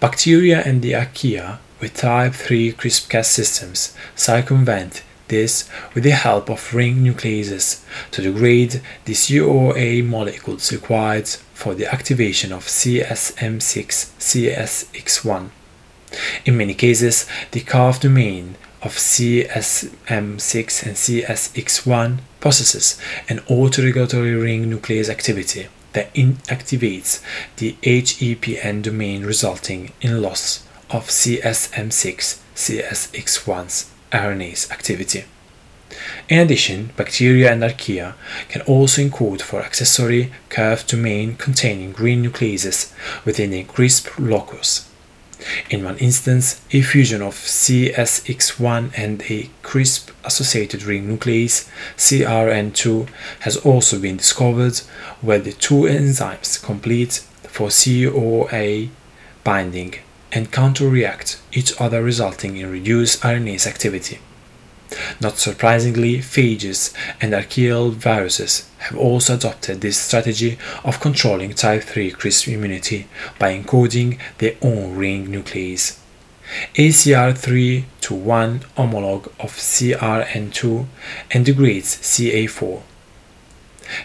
Bacteria 0.00 0.62
and 0.62 0.82
the 0.82 0.92
archaea 0.92 1.58
with 1.80 1.94
type 1.94 2.34
3 2.34 2.72
CRISPR-Cas 2.72 3.30
systems 3.30 3.94
circumvent 4.14 5.02
this 5.28 5.68
with 5.94 6.04
the 6.04 6.10
help 6.10 6.50
of 6.50 6.74
ring 6.74 6.96
nucleases 6.96 7.82
to 8.10 8.22
degrade 8.22 8.82
the 9.06 9.14
COA 9.14 10.02
molecules 10.02 10.72
required 10.72 11.28
for 11.54 11.74
the 11.74 11.86
activation 11.86 12.52
of 12.52 12.66
CSM6 12.66 14.10
CSX1. 14.18 15.50
In 16.44 16.56
many 16.56 16.74
cases, 16.74 17.26
the 17.52 17.60
CAF 17.60 18.00
domain 18.00 18.56
of 18.84 18.92
CSM6 18.96 20.82
and 20.86 20.94
CSX1 20.94 22.18
processes, 22.38 23.00
an 23.28 23.38
autoregulatory 23.40 24.40
ring 24.40 24.70
nuclease 24.70 25.08
activity 25.08 25.66
that 25.94 26.12
inactivates 26.14 27.22
the 27.56 27.76
HEPN 27.82 28.82
domain 28.82 29.24
resulting 29.24 29.92
in 30.02 30.20
loss 30.20 30.66
of 30.90 31.06
CSM6 31.06 32.38
CSX1's 32.54 33.90
RNase 34.12 34.70
activity. 34.70 35.24
In 36.28 36.40
addition, 36.40 36.90
bacteria 36.96 37.52
and 37.52 37.62
archaea 37.62 38.14
can 38.48 38.62
also 38.62 39.02
encode 39.02 39.40
for 39.40 39.62
accessory 39.62 40.32
curved 40.48 40.88
domain 40.88 41.36
containing 41.36 41.92
green 41.92 42.24
nucleases 42.24 42.92
within 43.24 43.52
a 43.52 43.64
CRISP 43.64 44.18
locus. 44.18 44.90
In 45.70 45.84
one 45.84 45.98
instance, 45.98 46.60
a 46.72 46.82
fusion 46.82 47.22
of 47.22 47.34
CSX1 47.34 48.92
and 48.96 49.22
a 49.30 49.50
CRISP 49.62 50.10
associated 50.24 50.82
ring 50.82 51.06
nuclease, 51.06 51.68
CRN2, 51.96 53.08
has 53.40 53.56
also 53.58 53.98
been 53.98 54.16
discovered 54.16 54.78
where 55.20 55.38
the 55.38 55.52
two 55.52 55.82
enzymes 55.82 56.62
complete 56.62 57.24
for 57.44 57.68
COA 57.70 58.88
binding 59.44 59.94
and 60.32 60.50
counter-react 60.50 61.40
each 61.52 61.80
other 61.80 62.02
resulting 62.02 62.56
in 62.56 62.70
reduced 62.70 63.22
RNase 63.22 63.66
activity. 63.66 64.18
Not 65.20 65.38
surprisingly, 65.38 66.18
phages 66.18 66.92
and 67.20 67.34
archaeal 67.34 67.90
viruses 67.90 68.68
have 68.78 68.96
also 68.96 69.34
adopted 69.34 69.80
this 69.80 69.98
strategy 69.98 70.58
of 70.84 71.00
controlling 71.00 71.54
type 71.54 71.82
3 71.82 72.10
CRISP 72.12 72.48
immunity 72.48 73.08
by 73.38 73.58
encoding 73.58 74.18
their 74.38 74.56
own 74.62 74.96
ring 74.96 75.28
nuclease. 75.28 75.98
ACR3 76.74 77.84
to 78.02 78.14
1 78.14 78.60
homologue 78.76 79.26
of 79.40 79.52
CRN2 79.52 80.86
and 81.30 81.44
degrades 81.44 81.96
CA4 81.96 82.82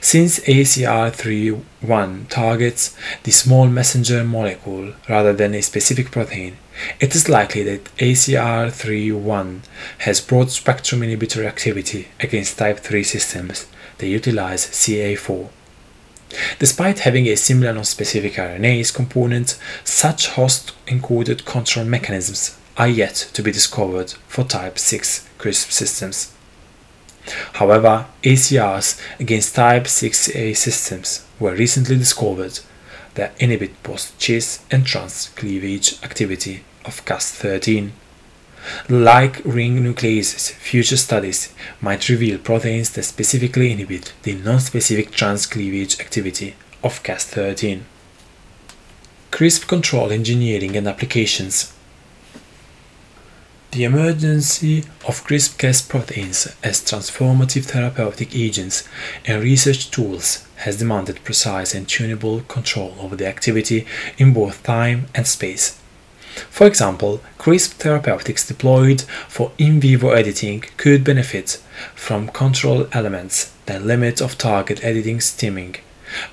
since 0.02 0.40
ACR31 0.40 2.28
targets 2.30 2.96
the 3.24 3.32
small 3.32 3.68
messenger 3.68 4.24
molecule 4.24 4.94
rather 5.08 5.34
than 5.34 5.54
a 5.54 5.62
specific 5.62 6.12
protein, 6.12 6.58
it 7.00 7.16
is 7.16 7.30
likely 7.30 7.64
that 7.64 7.86
ACR31 7.98 9.62
has 10.00 10.22
broad 10.22 10.52
spectrum 10.52 11.04
inhibitory 11.04 11.48
activity 11.48 12.08
against 12.20 12.58
type 12.58 12.80
3 12.80 13.04
systems 13.04 13.68
that 13.98 14.08
utilize 14.08 14.66
CA4. 14.68 15.50
Despite 16.60 17.00
having 17.00 17.28
a 17.28 17.36
similar 17.36 17.74
non-specific 17.74 18.34
RNase 18.34 18.94
component, 18.94 19.58
such 19.84 20.30
host-encoded 20.30 21.46
control 21.46 21.86
mechanisms 21.86 22.58
are 22.78 22.88
yet 22.88 23.16
to 23.34 23.42
be 23.42 23.52
discovered 23.52 24.12
for 24.28 24.44
type 24.44 24.78
6 24.78 25.28
CRISP 25.38 25.72
systems. 25.72 26.34
However, 27.54 28.06
ACRs 28.24 29.00
against 29.20 29.56
type 29.56 29.84
6A 29.84 30.56
systems 30.56 31.26
were 31.40 31.56
recently 31.56 31.98
discovered 31.98 32.60
that 33.16 33.34
inhibit 33.40 33.82
both 33.84 34.14
cis 34.20 34.64
and 34.72 34.86
trans 34.86 35.30
cleavage 35.36 36.02
activity 36.04 36.64
of 36.90 37.06
Cas13. 37.06 37.92
Like 38.90 39.42
ring 39.46 39.84
nucleases, 39.84 40.52
future 40.52 40.98
studies 40.98 41.54
might 41.80 42.10
reveal 42.10 42.40
proteins 42.40 42.90
that 42.92 43.04
specifically 43.04 43.72
inhibit 43.72 44.14
the 44.24 44.34
non-specific 44.34 45.12
trans 45.12 45.46
cleavage 45.46 46.00
activity 46.00 46.56
of 46.84 47.04
Cas13. 47.04 47.84
CRISP 49.32 49.68
control 49.68 50.12
engineering 50.12 50.76
and 50.76 50.88
applications 50.88 51.74
the 53.72 53.84
emergence 53.84 54.64
of 55.08 55.24
CRISPR-Cas 55.28 55.84
proteins 55.84 56.48
as 56.64 56.82
transformative 56.82 57.66
therapeutic 57.66 58.36
agents 58.36 58.90
and 59.26 59.44
research 59.44 59.92
tools 59.92 60.48
has 60.66 60.78
demanded 60.78 61.24
precise 61.24 61.76
and 61.76 61.88
tunable 61.88 62.42
control 62.42 62.96
over 63.00 63.16
the 63.16 63.28
activity 63.28 63.86
in 64.18 64.34
both 64.34 64.64
time 64.64 65.06
and 65.14 65.28
space. 65.28 65.79
For 66.50 66.68
example, 66.68 67.22
CRISP 67.38 67.74
therapeutics 67.74 68.48
deployed 68.48 69.02
for 69.28 69.52
in 69.58 69.80
vivo 69.80 70.12
editing 70.12 70.62
could 70.78 71.04
benefit 71.04 71.62
from 71.96 72.30
control 72.30 72.88
elements 72.92 73.54
that 73.66 73.84
limit 73.84 74.22
off-target 74.22 74.84
editing 74.84 75.22
stemming 75.22 75.76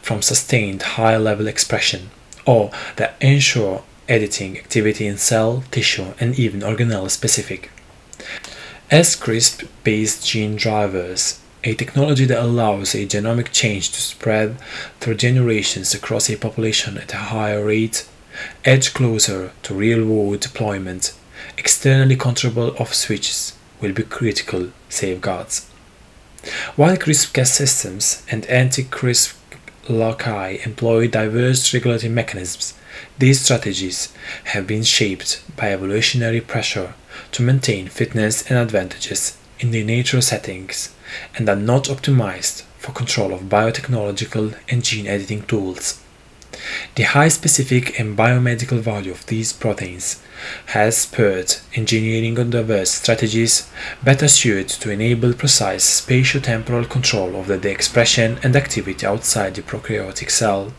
from 0.00 0.22
sustained 0.22 0.82
high-level 0.82 1.46
expression, 1.46 2.10
or 2.44 2.70
that 2.96 3.16
ensure 3.20 3.82
editing 4.08 4.56
activity 4.56 5.06
in 5.06 5.18
cell, 5.18 5.64
tissue, 5.70 6.14
and 6.18 6.38
even 6.38 6.60
organelle 6.60 7.10
specific. 7.10 7.70
As 8.90 9.16
CRISP 9.16 9.64
based 9.84 10.26
gene 10.26 10.56
drivers, 10.56 11.40
a 11.64 11.74
technology 11.74 12.24
that 12.26 12.42
allows 12.42 12.94
a 12.94 13.06
genomic 13.06 13.50
change 13.50 13.90
to 13.90 14.00
spread 14.00 14.56
through 15.00 15.16
generations 15.16 15.92
across 15.92 16.30
a 16.30 16.36
population 16.36 16.96
at 16.96 17.12
a 17.12 17.16
higher 17.16 17.64
rate, 17.64 18.06
edge 18.64 18.94
closer 18.94 19.52
to 19.62 19.74
real-world 19.74 20.40
deployment, 20.40 21.14
externally 21.56 22.16
controllable 22.16 22.76
off 22.78 22.94
switches 22.94 23.54
will 23.80 23.92
be 23.92 24.02
critical 24.02 24.70
safeguards. 24.88 25.68
While 26.76 26.96
CRISP-Cas 26.96 27.52
systems 27.52 28.22
and 28.30 28.46
anti-CRISP 28.46 29.36
loci 29.88 30.58
employ 30.64 31.08
diverse 31.08 31.72
regulatory 31.72 32.12
mechanisms, 32.12 32.74
these 33.18 33.40
strategies 33.40 34.12
have 34.44 34.66
been 34.66 34.82
shaped 34.82 35.42
by 35.56 35.72
evolutionary 35.72 36.40
pressure 36.40 36.94
to 37.32 37.42
maintain 37.42 37.88
fitness 37.88 38.48
and 38.50 38.58
advantages 38.58 39.36
in 39.58 39.70
the 39.70 39.84
natural 39.84 40.22
settings 40.22 40.94
and 41.36 41.48
are 41.48 41.56
not 41.56 41.84
optimized 41.84 42.62
for 42.78 42.92
control 42.92 43.32
of 43.32 43.42
biotechnological 43.42 44.56
and 44.68 44.84
gene 44.84 45.06
editing 45.06 45.42
tools. 45.42 46.00
The 46.94 47.02
high 47.04 47.28
specific 47.28 47.98
and 47.98 48.16
biomedical 48.16 48.80
value 48.80 49.12
of 49.12 49.26
these 49.26 49.52
proteins 49.52 50.22
has 50.66 50.96
spurred 50.98 51.56
engineering 51.74 52.38
on 52.38 52.50
diverse 52.50 52.90
strategies 52.90 53.70
better 54.02 54.28
suited 54.28 54.68
to 54.68 54.90
enable 54.90 55.32
precise 55.32 56.00
spatio-temporal 56.00 56.86
control 56.86 57.36
of 57.36 57.46
the 57.46 57.70
expression 57.70 58.38
and 58.42 58.54
activity 58.56 59.06
outside 59.06 59.54
the 59.54 59.62
prokaryotic 59.62 60.30
cell. 60.30 60.72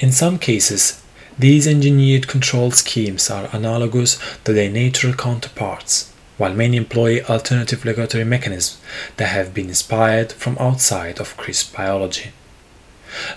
In 0.00 0.12
some 0.12 0.38
cases, 0.38 1.02
these 1.38 1.66
engineered 1.66 2.26
control 2.26 2.70
schemes 2.72 3.30
are 3.30 3.48
analogous 3.52 4.18
to 4.44 4.52
their 4.52 4.70
natural 4.70 5.14
counterparts, 5.14 6.12
while 6.36 6.52
many 6.52 6.76
employ 6.76 7.22
alternative 7.24 7.84
regulatory 7.84 8.24
mechanisms 8.24 8.80
that 9.16 9.28
have 9.28 9.54
been 9.54 9.68
inspired 9.68 10.32
from 10.32 10.56
outside 10.58 11.20
of 11.20 11.36
CRISP 11.36 11.76
biology. 11.76 12.32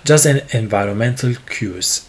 Just 0.03 0.25
as 0.25 0.53
environmental 0.53 1.35
cues 1.49 2.05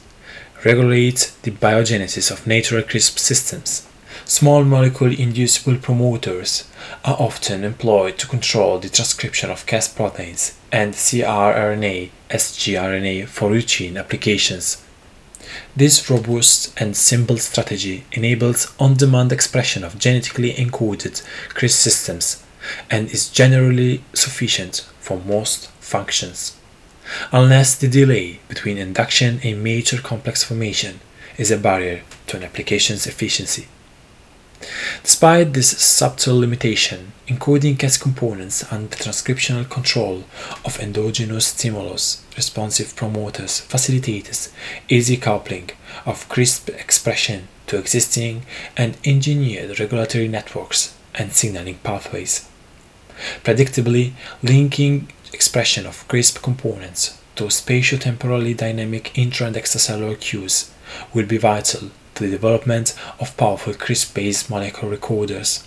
regulate 0.64 1.32
the 1.42 1.50
biogenesis 1.50 2.30
of 2.30 2.46
natural 2.46 2.82
CRISP 2.82 3.18
systems. 3.18 3.86
Small 4.24 4.64
molecule 4.64 5.12
inducible 5.12 5.76
promoters 5.76 6.68
are 7.04 7.16
often 7.18 7.64
employed 7.64 8.18
to 8.18 8.28
control 8.28 8.78
the 8.78 8.88
transcription 8.88 9.50
of 9.50 9.66
Cas 9.66 9.88
proteins 9.88 10.56
and 10.70 10.94
crRNA, 10.94 12.10
sgRNA 12.30 13.26
for 13.26 13.50
routine 13.50 13.96
applications. 13.96 14.84
This 15.74 16.08
robust 16.08 16.72
and 16.80 16.96
simple 16.96 17.38
strategy 17.38 18.04
enables 18.12 18.72
on-demand 18.78 19.32
expression 19.32 19.82
of 19.82 19.98
genetically 19.98 20.52
encoded 20.54 21.22
CRISP 21.48 21.76
systems 21.76 22.44
and 22.88 23.10
is 23.10 23.28
generally 23.28 24.04
sufficient 24.14 24.86
for 25.00 25.18
most 25.18 25.68
functions 25.80 26.56
unless 27.30 27.74
the 27.74 27.88
delay 27.88 28.40
between 28.48 28.78
induction 28.78 29.40
and 29.42 29.62
major 29.62 29.98
complex 29.98 30.44
formation 30.44 31.00
is 31.36 31.50
a 31.50 31.58
barrier 31.58 32.02
to 32.26 32.36
an 32.36 32.44
application's 32.44 33.06
efficiency. 33.06 33.66
Despite 35.02 35.52
this 35.52 35.76
subtle 35.82 36.38
limitation, 36.38 37.12
encoding 37.26 37.76
Cas 37.78 37.96
components 37.96 38.64
under 38.72 38.94
transcriptional 38.94 39.68
control 39.68 40.24
of 40.64 40.78
endogenous 40.78 41.48
stimulus, 41.48 42.24
responsive 42.36 42.94
promoters, 42.94 43.60
facilitators, 43.68 44.52
easy 44.88 45.16
coupling 45.16 45.70
of 46.06 46.28
CRISP 46.28 46.68
expression 46.68 47.48
to 47.66 47.76
existing 47.76 48.46
and 48.76 48.96
engineered 49.04 49.80
regulatory 49.80 50.28
networks 50.28 50.94
and 51.14 51.32
signaling 51.32 51.78
pathways. 51.82 52.48
Predictably, 53.44 54.12
linking 54.42 55.08
expression 55.32 55.86
of 55.86 56.06
CRISP 56.08 56.42
components 56.42 57.18
to 57.36 57.44
spatio-temporally 57.44 58.54
dynamic 58.54 59.16
intra 59.18 59.46
and 59.46 59.56
extracellular 59.56 60.18
cues 60.20 60.70
will 61.14 61.26
be 61.26 61.38
vital 61.38 61.90
to 62.14 62.24
the 62.24 62.30
development 62.30 62.94
of 63.18 63.36
powerful 63.36 63.72
CRISP-based 63.72 64.50
molecular 64.50 64.90
recorders 64.90 65.66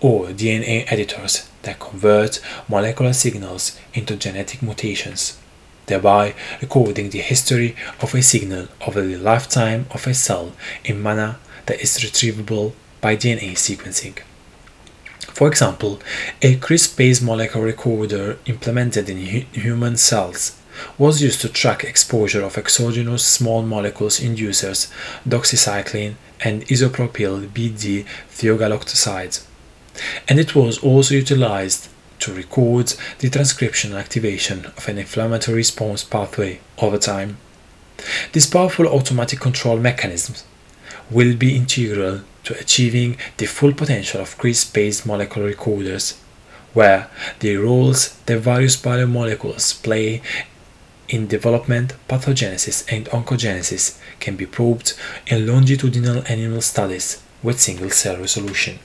or 0.00 0.26
DNA 0.26 0.84
editors 0.92 1.48
that 1.62 1.80
convert 1.80 2.40
molecular 2.68 3.12
signals 3.12 3.78
into 3.94 4.16
genetic 4.16 4.62
mutations, 4.62 5.38
thereby 5.86 6.34
recording 6.60 7.10
the 7.10 7.18
history 7.18 7.74
of 8.00 8.14
a 8.14 8.22
signal 8.22 8.68
over 8.86 9.02
the 9.02 9.16
lifetime 9.16 9.86
of 9.90 10.06
a 10.06 10.14
cell 10.14 10.52
in 10.84 11.02
manner 11.02 11.36
that 11.66 11.80
is 11.80 11.98
retrievable 11.98 12.72
by 13.00 13.16
DNA 13.16 13.52
sequencing. 13.52 14.18
For 15.34 15.48
example, 15.48 15.98
a 16.42 16.54
CRISP-based 16.54 17.20
molecular 17.20 17.66
recorder 17.66 18.38
implemented 18.46 19.10
in 19.10 19.18
human 19.18 19.96
cells 19.96 20.56
was 20.96 21.20
used 21.20 21.40
to 21.40 21.48
track 21.48 21.82
exposure 21.82 22.44
of 22.44 22.56
exogenous 22.56 23.26
small 23.26 23.62
molecules 23.62 24.20
inducers 24.20 24.92
doxycycline 25.28 26.14
and 26.38 26.64
isopropyl 26.68 27.48
BD 27.48 28.06
thiogalactosides. 28.30 29.44
And 30.28 30.38
it 30.38 30.54
was 30.54 30.78
also 30.78 31.16
utilized 31.16 31.88
to 32.20 32.32
record 32.32 32.94
the 33.18 33.28
transcriptional 33.28 33.98
activation 33.98 34.66
of 34.66 34.88
an 34.88 34.98
inflammatory 34.98 35.56
response 35.56 36.04
pathway 36.04 36.60
over 36.78 36.96
time. 36.96 37.38
These 38.32 38.46
powerful 38.46 38.86
automatic 38.86 39.40
control 39.40 39.78
mechanisms 39.78 40.44
will 41.10 41.34
be 41.34 41.56
integral 41.56 42.20
to 42.44 42.58
achieving 42.58 43.16
the 43.38 43.46
full 43.46 43.72
potential 43.72 44.20
of 44.20 44.38
CRISP-based 44.38 45.06
molecular 45.06 45.46
recorders, 45.46 46.20
where 46.72 47.08
the 47.40 47.56
roles 47.56 48.14
the 48.26 48.38
various 48.38 48.76
biomolecules 48.76 49.82
play 49.82 50.22
in 51.08 51.26
development, 51.26 51.94
pathogenesis, 52.08 52.84
and 52.92 53.06
oncogenesis 53.06 53.98
can 54.20 54.36
be 54.36 54.46
probed 54.46 54.94
in 55.26 55.46
longitudinal 55.46 56.22
animal 56.28 56.60
studies 56.60 57.22
with 57.42 57.60
single-cell 57.60 58.18
resolution. 58.18 58.78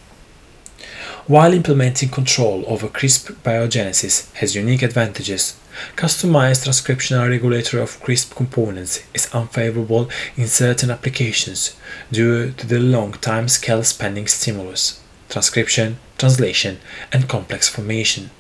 While 1.27 1.53
implementing 1.53 2.09
control 2.09 2.63
over 2.67 2.87
CRISP 2.87 3.43
biogenesis 3.43 4.33
has 4.33 4.55
unique 4.55 4.81
advantages, 4.81 5.58
customized 5.95 6.65
transcriptional 6.65 7.29
regulatory 7.29 7.81
of 7.81 8.01
CRISP 8.01 8.35
components 8.35 9.03
is 9.13 9.33
unfavorable 9.33 10.09
in 10.35 10.47
certain 10.47 10.91
applications 10.91 11.75
due 12.11 12.51
to 12.51 12.67
the 12.67 12.79
long 12.79 13.13
time 13.13 13.47
scale 13.47 13.83
spanning 13.83 14.27
stimulus, 14.27 15.01
transcription, 15.29 15.97
translation, 16.17 16.79
and 17.11 17.29
complex 17.29 17.69
formation. 17.69 18.31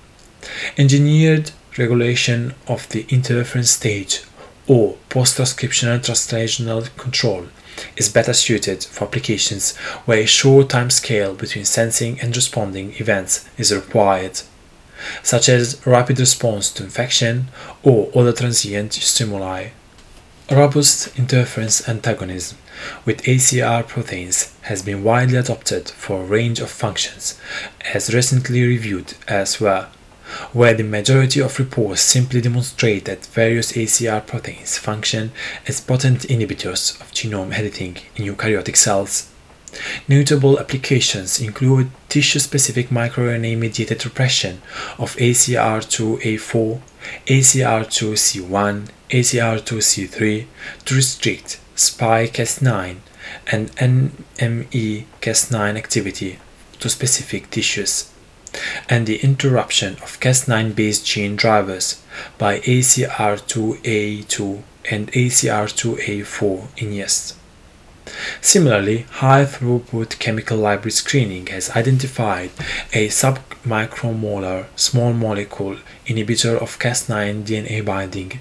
Engineered 0.77 1.51
regulation 1.77 2.53
of 2.67 2.87
the 2.89 3.05
interference 3.09 3.71
stage 3.71 4.23
or 4.67 4.97
post-transcriptional 5.09 5.99
translational 5.99 6.95
control 6.95 7.47
is 7.97 8.09
better 8.09 8.33
suited 8.33 8.83
for 8.83 9.05
applications 9.05 9.75
where 10.05 10.19
a 10.19 10.25
short 10.25 10.69
time 10.69 10.89
scale 10.89 11.33
between 11.33 11.65
sensing 11.65 12.19
and 12.19 12.35
responding 12.35 12.93
events 12.99 13.47
is 13.57 13.73
required, 13.73 14.41
such 15.23 15.49
as 15.49 15.85
rapid 15.85 16.19
response 16.19 16.71
to 16.71 16.83
infection 16.83 17.47
or 17.83 18.09
other 18.15 18.33
transient 18.33 18.93
stimuli. 18.93 19.69
Robust 20.51 21.17
interference 21.17 21.87
antagonism 21.87 22.57
with 23.05 23.21
ACR 23.23 23.87
proteins 23.87 24.55
has 24.63 24.81
been 24.81 25.03
widely 25.03 25.37
adopted 25.37 25.89
for 25.89 26.21
a 26.21 26.25
range 26.25 26.59
of 26.59 26.71
functions, 26.71 27.39
as 27.93 28.13
recently 28.13 28.63
reviewed 28.63 29.13
elsewhere 29.27 29.89
where 30.53 30.73
the 30.73 30.83
majority 30.83 31.41
of 31.41 31.57
reports 31.57 32.01
simply 32.01 32.41
demonstrate 32.41 33.05
that 33.05 33.25
various 33.27 33.71
ACR 33.73 34.25
proteins 34.25 34.77
function 34.77 35.31
as 35.67 35.81
potent 35.81 36.21
inhibitors 36.21 36.99
of 37.01 37.11
genome 37.11 37.53
editing 37.53 37.97
in 38.15 38.25
eukaryotic 38.25 38.77
cells. 38.77 39.28
Notable 40.07 40.59
applications 40.59 41.39
include 41.39 41.91
tissue-specific 42.09 42.89
microRNA-mediated 42.89 44.03
repression 44.05 44.61
of 44.97 45.15
ACR2A4, 45.17 46.81
ACR2C1, 47.27 48.89
ACR2C3 49.09 50.45
to 50.85 50.95
restrict 50.95 51.59
SPY-Cas9 51.75 52.97
and 53.47 53.71
NME-Cas9 53.75 55.77
activity 55.77 56.39
to 56.79 56.89
specific 56.89 57.49
tissues 57.49 58.11
and 58.87 59.05
the 59.05 59.17
interruption 59.17 59.93
of 59.95 60.17
Cas9 60.19 60.75
based 60.75 61.05
gene 61.05 61.35
drivers 61.35 62.01
by 62.37 62.59
ACR2A2 62.59 64.63
and 64.91 65.11
ACR2A4 65.11 66.67
in 66.77 66.93
yeast. 66.93 67.35
Similarly, 68.41 69.05
high 69.09 69.45
throughput 69.45 70.19
chemical 70.19 70.57
library 70.57 70.91
screening 70.91 71.47
has 71.47 71.69
identified 71.71 72.51
a 72.93 73.07
submicromolar 73.07 74.65
small 74.75 75.13
molecule 75.13 75.77
inhibitor 76.07 76.57
of 76.61 76.79
Cas9 76.79 77.43
DNA 77.43 77.83
binding. 77.83 78.39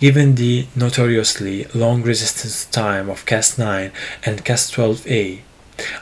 Given 0.00 0.34
the 0.34 0.66
notoriously 0.74 1.64
long 1.74 2.02
resistance 2.02 2.64
time 2.64 3.10
of 3.10 3.26
Cas9 3.26 3.92
and 4.24 4.44
Cas12a, 4.44 5.40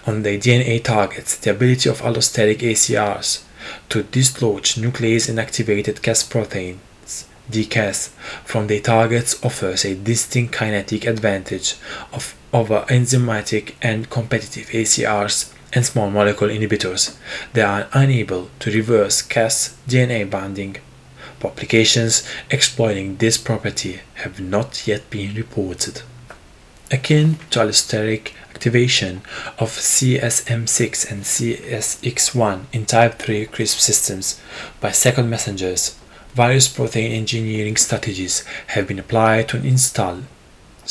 on 0.07 0.23
the 0.23 0.39
DNA 0.39 0.83
targets 0.83 1.37
the 1.37 1.51
ability 1.51 1.89
of 1.91 2.01
allostatic 2.01 2.59
ACRs 2.59 3.43
to 3.89 4.03
dislodge 4.05 4.77
nuclease 4.77 5.29
inactivated 5.29 6.01
Cas 6.03 6.23
proteins 6.23 6.81
DCAS, 7.51 8.09
from 8.45 8.67
their 8.67 8.81
targets 8.81 9.43
offers 9.45 9.85
a 9.85 9.95
distinct 9.95 10.53
kinetic 10.55 11.07
advantage 11.07 11.75
of, 12.13 12.35
over 12.53 12.85
enzymatic 12.89 13.75
and 13.83 14.11
competitive 14.11 14.69
ACRs 14.69 15.53
and 15.73 15.85
small 15.85 16.11
molecule 16.11 16.51
inhibitors. 16.51 17.17
They 17.53 17.63
are 17.63 17.89
unable 17.93 18.51
to 18.61 18.71
reverse 18.71 19.23
Cas 19.23 19.77
DNA 19.89 20.29
binding. 20.29 20.77
Publications 21.41 22.27
exploiting 22.51 23.17
this 23.17 23.37
property 23.37 24.01
have 24.15 24.41
not 24.41 24.87
yet 24.87 25.09
been 25.11 25.35
reported. 25.35 26.03
Akin 26.91 27.39
to 27.51 27.59
allosteric 27.59 28.33
activation 28.51 29.21
of 29.59 29.71
CSM6 29.71 31.11
and 31.11 31.23
CSX1 31.25 32.65
in 32.73 32.87
type 32.87 33.19
3 33.19 33.47
CRISP 33.47 33.79
systems 33.79 34.41
by 34.81 34.93
second 34.93 35.29
messengers, 35.29 35.99
various 36.37 36.69
protein 36.69 37.13
engineering 37.13 37.77
strategies 37.77 38.45
have 38.67 38.87
been 38.87 38.99
applied 38.99 39.49
to 39.49 39.57
install 39.57 40.19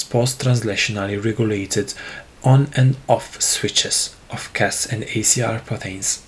post-translationally 0.10 1.24
regulated 1.24 1.93
on 2.43 2.68
and 2.76 2.98
off 3.08 3.39
switches 3.39 4.16
of 4.32 4.52
Cas 4.54 4.88
and 4.88 5.04
ACR 5.04 5.64
proteins. 5.64 6.26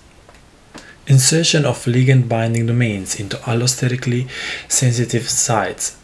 Insertion 1.08 1.64
of 1.64 1.84
ligand 1.84 2.28
binding 2.28 2.66
domains 2.66 3.18
into 3.18 3.36
allosterically 3.38 4.28
sensitive 4.68 5.28
sites 5.28 5.96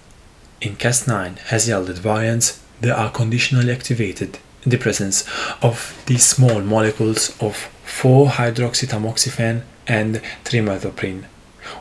in 0.60 0.74
Cas9 0.74 1.38
has 1.50 1.68
yielded 1.68 1.98
variants 1.98 2.60
that 2.80 2.98
are 2.98 3.12
conditionally 3.12 3.70
activated 3.70 4.38
in 4.64 4.70
the 4.70 4.78
presence 4.78 5.24
of 5.62 6.02
these 6.06 6.26
small 6.26 6.60
molecules 6.62 7.30
of 7.40 7.70
4-hydroxytamoxifen 7.86 9.62
and 9.86 10.20
trimethoprim 10.44 11.26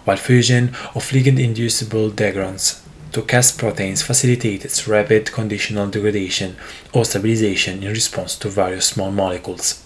while 0.05 0.17
fusion 0.17 0.69
of 0.95 1.11
ligand-inducible 1.11 2.11
degrons 2.11 2.81
to 3.13 3.21
Cas 3.21 3.51
proteins 3.51 4.01
facilitates 4.01 4.87
rapid 4.87 5.31
conditional 5.31 5.87
degradation 5.87 6.55
or 6.93 7.05
stabilization 7.05 7.83
in 7.83 7.89
response 7.89 8.35
to 8.37 8.49
various 8.49 8.87
small 8.87 9.11
molecules. 9.11 9.83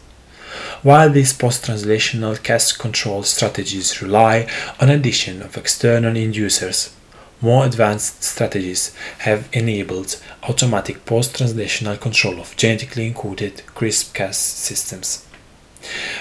While 0.81 1.09
these 1.09 1.33
post-translational 1.33 2.41
Cas 2.41 2.71
control 2.71 3.23
strategies 3.23 4.01
rely 4.01 4.47
on 4.79 4.89
addition 4.89 5.41
of 5.41 5.57
external 5.57 6.13
inducers, 6.13 6.93
more 7.41 7.65
advanced 7.65 8.23
strategies 8.23 8.95
have 9.19 9.49
enabled 9.51 10.19
automatic 10.43 11.05
post-translational 11.05 11.99
control 11.99 12.39
of 12.39 12.55
genetically 12.55 13.11
encoded 13.11 13.61
CRISPR-Cas 13.75 14.37
systems. 14.37 15.26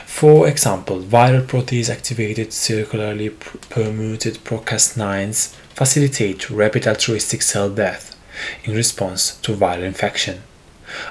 For 0.07 0.49
example, 0.49 1.01
viral 1.01 1.47
protease 1.47 1.91
activated 1.91 2.53
circularly 2.53 3.31
permuted 3.31 4.37
procas9s 4.45 5.55
facilitate 5.75 6.49
rapid 6.51 6.87
altruistic 6.87 7.43
cell 7.43 7.69
death 7.69 8.17
in 8.65 8.75
response 8.75 9.37
to 9.37 9.53
viral 9.55 9.83
infection. 9.83 10.43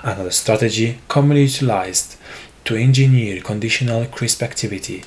Another 0.03 0.31
strategy 0.31 0.99
commonly 1.07 1.43
utilized 1.43 2.17
to 2.65 2.75
engineer 2.75 3.41
conditional 3.41 4.05
CRISP 4.05 4.41
activity 4.41 5.03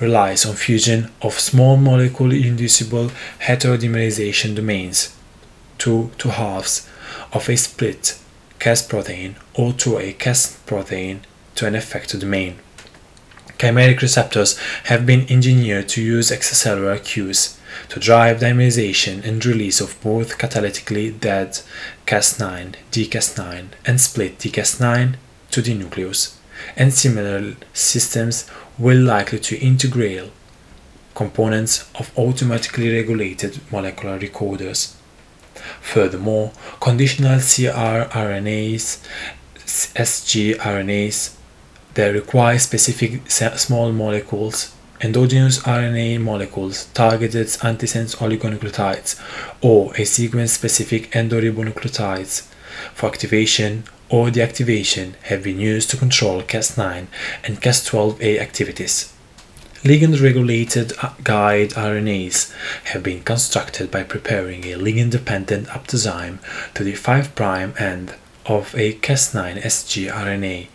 relies 0.00 0.46
on 0.46 0.54
fusion 0.54 1.10
of 1.22 1.38
small 1.38 1.76
molecule 1.76 2.32
inducible 2.32 3.10
heterodimerization 3.40 4.54
domains 4.54 5.16
to 5.78 6.10
two 6.18 6.28
halves 6.28 6.88
of 7.32 7.48
a 7.48 7.56
split 7.56 8.18
Cas 8.58 8.82
protein 8.82 9.34
or 9.54 9.72
to 9.72 9.98
a 9.98 10.12
Cas 10.12 10.58
protein 10.66 11.22
to 11.56 11.66
an 11.66 11.74
effector 11.74 12.20
domain. 12.20 12.58
Chimeric 13.58 14.00
receptors 14.00 14.58
have 14.84 15.06
been 15.06 15.30
engineered 15.30 15.88
to 15.90 16.02
use 16.02 16.30
extracellular 16.30 17.02
cues 17.02 17.58
to 17.88 18.00
drive 18.00 18.40
dimerization 18.40 19.24
and 19.24 19.44
release 19.44 19.80
of 19.80 20.00
both 20.02 20.38
catalytically 20.38 21.18
dead 21.18 21.60
Cas9, 22.06 22.74
DCAS9, 22.90 23.68
and 23.86 24.00
split 24.00 24.38
DCAS9 24.38 25.14
to 25.50 25.62
the 25.62 25.74
nucleus, 25.74 26.38
and 26.76 26.92
similar 26.92 27.54
systems 27.72 28.50
will 28.78 29.00
likely 29.00 29.38
to 29.38 29.58
integrate 29.58 30.30
components 31.14 31.88
of 31.94 32.16
automatically 32.18 32.92
regulated 32.92 33.60
molecular 33.70 34.18
recorders. 34.18 34.96
Furthermore, 35.80 36.52
conditional 36.80 37.38
cRNAs, 37.38 39.06
sgRNAs, 39.64 41.36
they 41.94 42.12
require 42.12 42.58
specific 42.58 43.30
small 43.30 43.92
molecules, 43.92 44.74
endogenous 45.00 45.58
RNA 45.60 46.20
molecules, 46.20 46.86
targeted 46.94 47.48
antisense 47.48 48.16
oligonucleotides, 48.16 49.20
or 49.60 49.94
a 49.96 50.04
sequence-specific 50.04 51.10
endoribonucleotides 51.10 52.48
for 52.94 53.08
activation 53.08 53.84
or 54.08 54.28
deactivation 54.28 55.14
have 55.22 55.42
been 55.42 55.58
used 55.58 55.90
to 55.90 55.96
control 55.96 56.42
Cas9 56.42 57.06
and 57.44 57.60
Cas12a 57.60 58.38
activities. 58.38 59.12
Ligand-regulated 59.84 60.92
uh, 61.02 61.12
guide 61.24 61.70
RNAs 61.70 62.52
have 62.84 63.02
been 63.02 63.22
constructed 63.22 63.90
by 63.90 64.04
preparing 64.04 64.64
a 64.64 64.78
ligand-dependent 64.78 65.66
aptazyme 65.68 66.38
to 66.74 66.84
the 66.84 66.94
5' 66.94 67.40
end 67.80 68.14
of 68.46 68.74
a 68.76 68.94
Cas9 68.94 69.62
sgRNA 69.62 70.68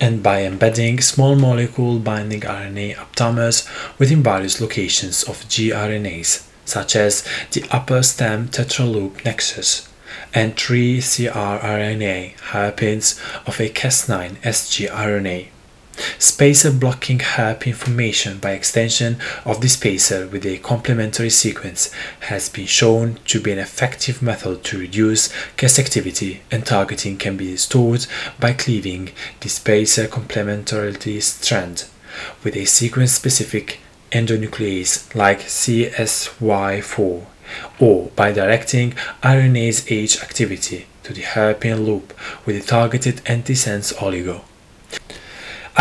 and 0.00 0.22
by 0.22 0.42
embedding 0.42 1.00
small 1.00 1.36
molecule 1.36 1.98
binding 1.98 2.40
RNA 2.40 2.96
aptamers 2.96 3.68
within 3.98 4.22
various 4.22 4.60
locations 4.60 5.22
of 5.24 5.44
gRNAs, 5.44 6.46
such 6.64 6.96
as 6.96 7.26
the 7.52 7.64
upper 7.70 8.02
stem 8.02 8.48
tetraloop 8.48 9.24
nexus 9.24 9.88
and 10.34 10.56
three 10.56 10.98
crRNA 10.98 12.38
hairpins 12.40 13.20
of 13.46 13.60
a 13.60 13.68
Cas9 13.68 14.36
sgRNA. 14.38 15.48
Spacer 16.18 16.72
blocking 16.72 17.20
hairpin 17.20 17.74
formation 17.74 18.38
by 18.38 18.52
extension 18.52 19.18
of 19.44 19.60
the 19.60 19.68
spacer 19.68 20.26
with 20.26 20.44
a 20.46 20.58
complementary 20.58 21.30
sequence 21.30 21.92
has 22.20 22.48
been 22.48 22.66
shown 22.66 23.18
to 23.26 23.40
be 23.40 23.52
an 23.52 23.58
effective 23.58 24.22
method 24.22 24.64
to 24.64 24.78
reduce 24.78 25.32
Cas 25.56 25.78
activity 25.78 26.42
and 26.50 26.66
targeting 26.66 27.16
can 27.16 27.36
be 27.36 27.52
restored 27.52 28.06
by 28.38 28.52
cleaving 28.52 29.10
the 29.40 29.48
spacer 29.48 30.06
complementarity 30.06 31.22
strand 31.22 31.84
with 32.42 32.56
a 32.56 32.64
sequence 32.64 33.12
specific 33.12 33.80
endonuclease 34.12 35.14
like 35.14 35.40
CSY4 35.40 37.26
or 37.78 38.10
by 38.16 38.32
directing 38.32 38.92
RNase 39.22 39.90
H 39.90 40.22
activity 40.22 40.86
to 41.02 41.12
the 41.12 41.22
hairpin 41.22 41.84
loop 41.84 42.12
with 42.46 42.56
a 42.56 42.66
targeted 42.66 43.16
antisense 43.24 43.94
oligo. 43.94 44.42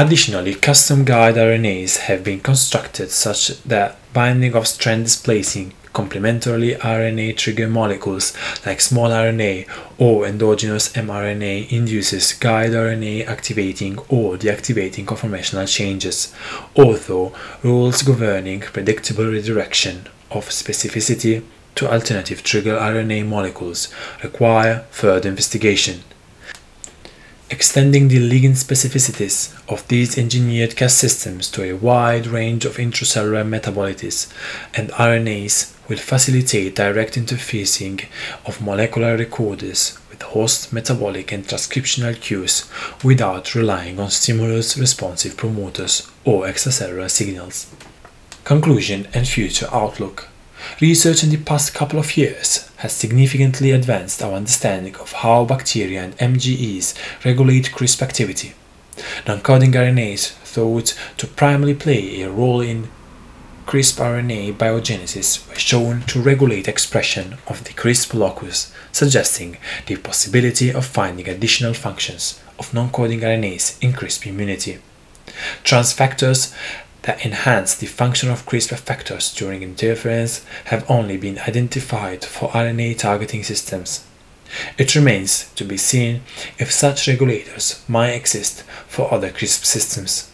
Additionally, 0.02 0.56
custom 0.56 1.04
guide 1.04 1.36
RNAs 1.36 1.97
have 2.08 2.24
been 2.24 2.39
constructed 2.39 3.12
such 3.12 3.62
that 3.64 3.97
binding 4.14 4.56
of 4.56 4.66
strand 4.66 5.04
displacing 5.04 5.74
complementary 5.91 6.76
RNA 6.76 7.36
trigger 7.36 7.68
molecules 7.68 8.32
like 8.66 8.80
small 8.80 9.10
RNA 9.10 9.68
or 9.97 10.26
endogenous 10.26 10.88
mRNA 10.93 11.70
induces 11.70 12.32
guide 12.32 12.72
RNA 12.72 13.28
activating 13.28 14.00
or 14.08 14.38
deactivating 14.38 15.04
conformational 15.04 15.68
changes, 15.68 16.34
although 16.78 17.34
rules 17.62 18.02
governing 18.02 18.62
predictable 18.62 19.26
redirection 19.26 20.08
of 20.32 20.47
specificity 20.47 21.43
to 21.76 21.91
alternative 21.91 22.41
trigger 22.41 22.78
RNA 22.78 23.26
molecules 23.28 23.93
require 24.24 24.86
further 24.91 25.28
investigation. 25.28 26.04
Extending 27.52 28.10
the 28.10 28.20
ligand 28.20 28.58
specificities 28.58 29.52
of 29.68 29.88
these 29.88 30.20
engineered 30.20 30.76
Cas 30.76 30.93
systems 30.93 31.50
to 31.50 31.64
a 31.64 31.74
wide 31.74 32.28
range 32.28 32.64
of 32.64 32.78
intracellular 32.78 33.43
metabolites 33.43 34.32
and 34.76 34.89
RNAs 34.91 35.74
will 35.89 35.97
facilitate 35.97 36.76
direct 36.76 37.16
interfacing 37.16 38.06
of 38.45 38.62
molecular 38.62 39.18
recorders 39.18 39.97
with 40.12 40.22
host 40.22 40.72
metabolic 40.72 41.32
and 41.32 41.47
transcriptional 41.47 42.22
cues 42.22 42.70
without 43.04 43.56
relying 43.56 44.00
on 44.00 44.12
stimulus 44.12 44.78
responsive 44.78 45.36
promoters 45.36 46.08
or 46.26 46.45
extracellular 46.45 47.10
signals. 47.10 47.66
Conclusion 48.43 49.08
and 49.12 49.28
future 49.28 49.68
outlook. 49.72 50.28
Research 50.82 51.24
in 51.24 51.30
the 51.30 51.38
past 51.38 51.74
couple 51.74 51.99
of 51.99 52.18
years 52.18 52.70
has 52.78 52.93
significantly 52.93 53.72
advanced 53.72 54.22
our 54.22 54.34
understanding 54.34 54.95
of 54.95 55.12
how 55.12 55.45
bacteria 55.45 56.01
and 56.03 56.18
MGEs 56.18 56.95
regulate 57.26 57.72
CRISP 57.72 58.01
activity. 58.01 58.53
Non-coding 59.28 59.72
RNAs 59.72 60.30
thought 60.43 60.97
to 61.18 61.28
primarily 61.28 61.74
play 61.74 62.22
a 62.22 62.30
role 62.30 62.62
in 62.62 62.89
CRISP 63.66 63.97
RNA 63.97 64.57
biogenesis 64.57 65.47
were 65.47 65.60
shown 65.60 66.01
to 66.07 66.20
regulate 66.20 66.68
expression 66.68 67.38
of 67.47 67.64
the 67.66 67.74
CRISP 67.74 68.14
locus, 68.16 68.74
suggesting 68.91 69.57
the 69.86 69.95
possibility 69.97 70.74
of 70.74 70.86
finding 70.86 71.30
additional 71.30 71.74
functions 71.74 72.41
of 72.57 72.74
non-coding 72.74 73.20
RNAs 73.20 73.78
in 73.82 73.93
CRISP 73.93 74.26
immunity. 74.26 74.80
Transfectors 75.64 76.51
that 77.04 77.26
enhance 77.26 77.76
the 77.76 77.88
function 77.88 78.30
of 78.30 78.45
CRISPR 78.45 78.80
effectors 78.80 79.36
during 79.36 79.64
interference 79.64 80.45
have 80.66 80.89
only 80.89 81.18
been 81.18 81.39
identified 81.39 82.26
for 82.26 82.50
RNA 82.50 82.97
targeting 83.00 83.43
systems. 83.43 84.06
It 84.78 84.95
remains 84.95 85.52
to 85.54 85.64
be 85.64 85.78
seen 85.78 86.22
if 86.58 86.72
such 86.72 87.08
regulators 87.08 87.84
might 87.88 88.12
exist 88.12 88.64
for 88.88 89.14
other 89.14 89.30
CRISP 89.30 89.64
systems. 89.64 90.32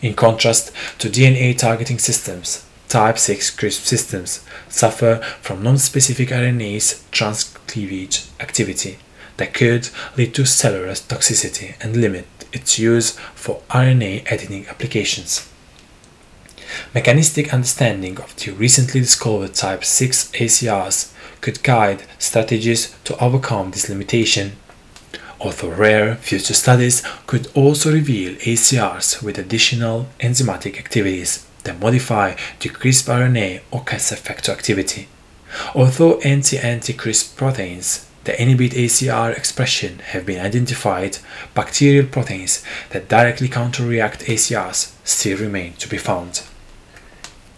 In 0.00 0.14
contrast 0.14 0.72
to 0.98 1.10
DNA 1.10 1.56
targeting 1.56 1.98
systems, 1.98 2.64
type 2.88 3.18
6 3.18 3.50
CRISP 3.50 3.82
systems 3.82 4.44
suffer 4.68 5.16
from 5.42 5.62
non-specific 5.62 6.30
RNase 6.30 7.02
transcleavage 7.10 8.28
activity 8.40 8.98
that 9.36 9.54
could 9.54 9.90
lead 10.16 10.34
to 10.34 10.46
cellular 10.46 10.92
toxicity 10.92 11.74
and 11.80 11.96
limit 11.96 12.26
its 12.52 12.78
use 12.78 13.12
for 13.34 13.60
RNA 13.70 14.24
editing 14.26 14.66
applications. 14.68 15.49
Mechanistic 16.94 17.52
understanding 17.52 18.18
of 18.18 18.34
the 18.36 18.52
recently 18.52 19.00
discovered 19.00 19.54
type 19.54 19.84
6 19.84 20.30
ACRs 20.32 21.12
could 21.40 21.62
guide 21.62 22.04
strategies 22.18 22.94
to 23.04 23.16
overcome 23.22 23.70
this 23.70 23.88
limitation. 23.88 24.52
Although 25.40 25.70
rare, 25.70 26.16
future 26.16 26.54
studies 26.54 27.02
could 27.26 27.48
also 27.54 27.92
reveal 27.92 28.34
ACRs 28.36 29.22
with 29.22 29.38
additional 29.38 30.08
enzymatic 30.20 30.78
activities 30.78 31.46
that 31.64 31.80
modify 31.80 32.34
the 32.60 32.68
CRISP 32.68 33.06
RNA 33.06 33.60
or 33.70 33.82
Cas 33.84 34.12
effector 34.12 34.50
activity. 34.50 35.08
Although 35.74 36.18
anti-anti-CRISP 36.20 37.36
proteins 37.36 38.06
that 38.24 38.40
inhibit 38.40 38.72
ACR 38.72 39.34
expression 39.36 39.98
have 40.00 40.26
been 40.26 40.44
identified, 40.44 41.18
bacterial 41.54 42.06
proteins 42.06 42.62
that 42.90 43.08
directly 43.08 43.48
counterreact 43.48 44.24
ACRs 44.26 44.92
still 45.04 45.38
remain 45.38 45.72
to 45.74 45.88
be 45.88 45.96
found. 45.96 46.42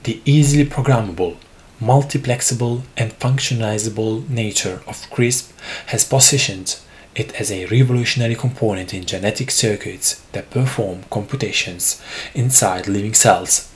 The 0.04 0.20
easily 0.24 0.64
programmable, 0.64 1.36
multiplexable, 1.80 2.82
and 2.96 3.16
functionalizable 3.20 4.28
nature 4.28 4.82
of 4.86 5.08
CRISP 5.10 5.52
has 5.86 6.04
positioned 6.04 6.76
it 7.14 7.32
as 7.40 7.52
a 7.52 7.66
revolutionary 7.66 8.34
component 8.34 8.92
in 8.92 9.04
genetic 9.04 9.50
circuits 9.52 10.20
that 10.32 10.50
perform 10.50 11.04
computations 11.10 12.02
inside 12.34 12.88
living 12.88 13.14
cells. 13.14 13.70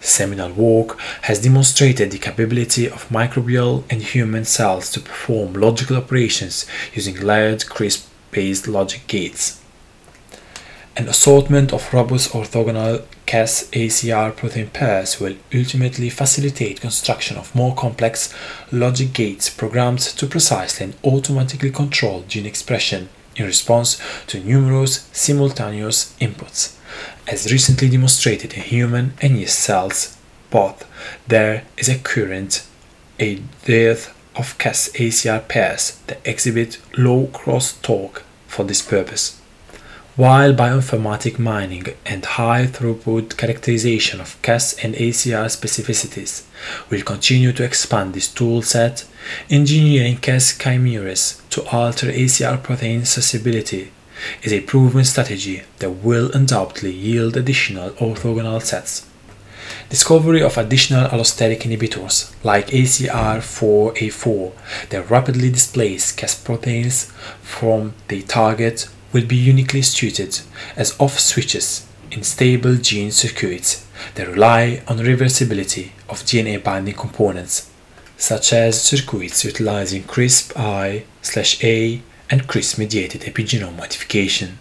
Seminal 0.00 0.52
work 0.52 0.98
has 1.22 1.40
demonstrated 1.40 2.10
the 2.10 2.18
capability 2.18 2.90
of 2.90 3.08
microbial 3.08 3.84
and 3.88 4.02
human 4.02 4.44
cells 4.44 4.90
to 4.90 5.00
perform 5.00 5.54
logical 5.54 5.96
operations 5.96 6.66
using 6.92 7.18
layered 7.20 7.64
CRISP 7.64 8.06
based 8.30 8.68
logic 8.68 9.06
gates. 9.06 9.58
An 10.96 11.08
assortment 11.08 11.72
of 11.72 11.94
robust 11.94 12.32
orthogonal 12.32 13.06
Cas 13.32 13.66
ACR 13.72 14.36
protein 14.36 14.66
pairs 14.68 15.18
will 15.18 15.36
ultimately 15.54 16.10
facilitate 16.10 16.82
construction 16.82 17.38
of 17.38 17.54
more 17.54 17.74
complex 17.74 18.30
logic 18.70 19.14
gates 19.14 19.48
programmed 19.48 20.00
to 20.00 20.26
precisely 20.26 20.84
and 20.84 20.94
automatically 21.02 21.70
control 21.70 22.26
gene 22.28 22.44
expression 22.44 23.08
in 23.34 23.46
response 23.46 23.98
to 24.26 24.38
numerous 24.38 25.08
simultaneous 25.14 26.14
inputs. 26.20 26.76
As 27.26 27.50
recently 27.50 27.88
demonstrated 27.88 28.52
in 28.52 28.64
human 28.64 29.14
and 29.22 29.38
yeast 29.38 29.58
cells, 29.58 30.18
both 30.50 30.86
there 31.26 31.64
is 31.78 31.88
a 31.88 31.98
current 32.00 32.66
a 33.18 33.36
dearth 33.64 34.14
of 34.36 34.58
Cas 34.58 34.90
ACR 34.90 35.48
pairs 35.48 35.98
that 36.06 36.20
exhibit 36.26 36.76
low 36.98 37.28
crosstalk 37.28 38.24
for 38.46 38.64
this 38.64 38.82
purpose. 38.82 39.40
While 40.14 40.52
bioinformatic 40.52 41.38
mining 41.38 41.86
and 42.04 42.22
high 42.22 42.66
throughput 42.66 43.38
characterization 43.38 44.20
of 44.20 44.36
Cas 44.42 44.74
and 44.84 44.94
ACR 44.94 45.46
specificities 45.46 46.42
will 46.90 47.00
continue 47.00 47.50
to 47.54 47.64
expand 47.64 48.12
this 48.12 48.28
toolset, 48.28 49.06
engineering 49.48 50.18
Cas 50.18 50.52
chimeras 50.58 51.40
to 51.48 51.66
alter 51.70 52.08
ACR 52.08 52.62
protein 52.62 53.06
susceptibility 53.06 53.90
is 54.42 54.52
a 54.52 54.60
proven 54.60 55.06
strategy 55.06 55.62
that 55.78 55.90
will 55.90 56.30
undoubtedly 56.32 56.92
yield 56.92 57.34
additional 57.38 57.92
orthogonal 57.92 58.60
sets. 58.60 59.06
Discovery 59.88 60.42
of 60.42 60.58
additional 60.58 61.08
allosteric 61.08 61.62
inhibitors 61.62 62.34
like 62.44 62.66
ACR4A4 62.66 64.52
that 64.90 65.08
rapidly 65.08 65.50
displace 65.50 66.12
Cas 66.12 66.34
proteins 66.34 67.10
from 67.40 67.94
the 68.08 68.20
target 68.20 68.90
will 69.12 69.26
be 69.26 69.36
uniquely 69.36 69.82
suited 69.82 70.40
as 70.76 70.98
off 70.98 71.18
switches 71.18 71.86
in 72.10 72.22
stable 72.22 72.76
gene 72.76 73.10
circuits 73.10 73.86
that 74.14 74.28
rely 74.28 74.82
on 74.86 74.98
reversibility 74.98 75.90
of 76.08 76.22
DNA 76.22 76.62
binding 76.62 76.94
components, 76.94 77.70
such 78.16 78.52
as 78.52 78.82
circuits 78.82 79.44
utilizing 79.44 80.02
CRISP-I/A 80.04 82.02
and 82.30 82.46
CRISP 82.46 82.78
mediated 82.78 83.22
epigenome 83.22 83.76
modification. 83.76 84.58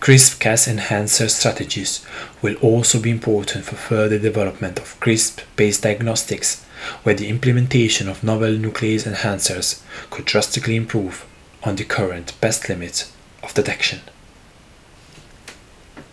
CRISP 0.00 0.40
Cas 0.40 0.66
enhancer 0.66 1.28
strategies 1.28 2.04
will 2.42 2.56
also 2.56 2.98
be 3.00 3.10
important 3.10 3.64
for 3.64 3.76
further 3.76 4.18
development 4.18 4.78
of 4.78 4.98
CRISP 5.00 5.40
based 5.56 5.82
diagnostics, 5.82 6.64
where 7.02 7.14
the 7.14 7.28
implementation 7.28 8.08
of 8.08 8.24
novel 8.24 8.54
nuclease 8.56 9.06
enhancers 9.06 9.80
could 10.10 10.24
drastically 10.24 10.76
improve 10.76 11.24
on 11.62 11.76
the 11.76 11.84
current 11.84 12.38
best 12.40 12.68
limit 12.68 13.06
of 13.42 13.54
detection. 13.54 14.00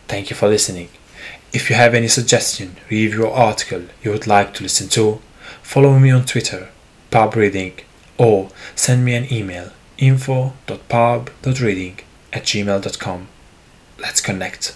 Thank 0.08 0.30
you 0.30 0.36
for 0.36 0.48
listening. 0.48 0.90
If 1.54 1.70
you 1.70 1.76
have 1.76 1.94
any 1.94 2.08
suggestion, 2.08 2.78
review 2.90 3.26
or 3.26 3.34
article 3.34 3.84
you 4.04 4.12
would 4.12 4.28
like 4.28 4.54
to 4.56 4.64
listen 4.64 4.90
to, 4.90 5.22
follow 5.62 6.00
me 6.00 6.12
on 6.12 6.26
Twitter, 6.26 6.70
pubreading, 7.12 7.82
or 8.18 8.50
send 8.76 9.06
me 9.06 9.16
an 9.16 9.32
email 9.32 9.72
info.pub.reading 9.98 12.00
at 12.34 12.44
gmail.com. 12.44 13.28
Let's 14.00 14.22
connect. 14.22 14.76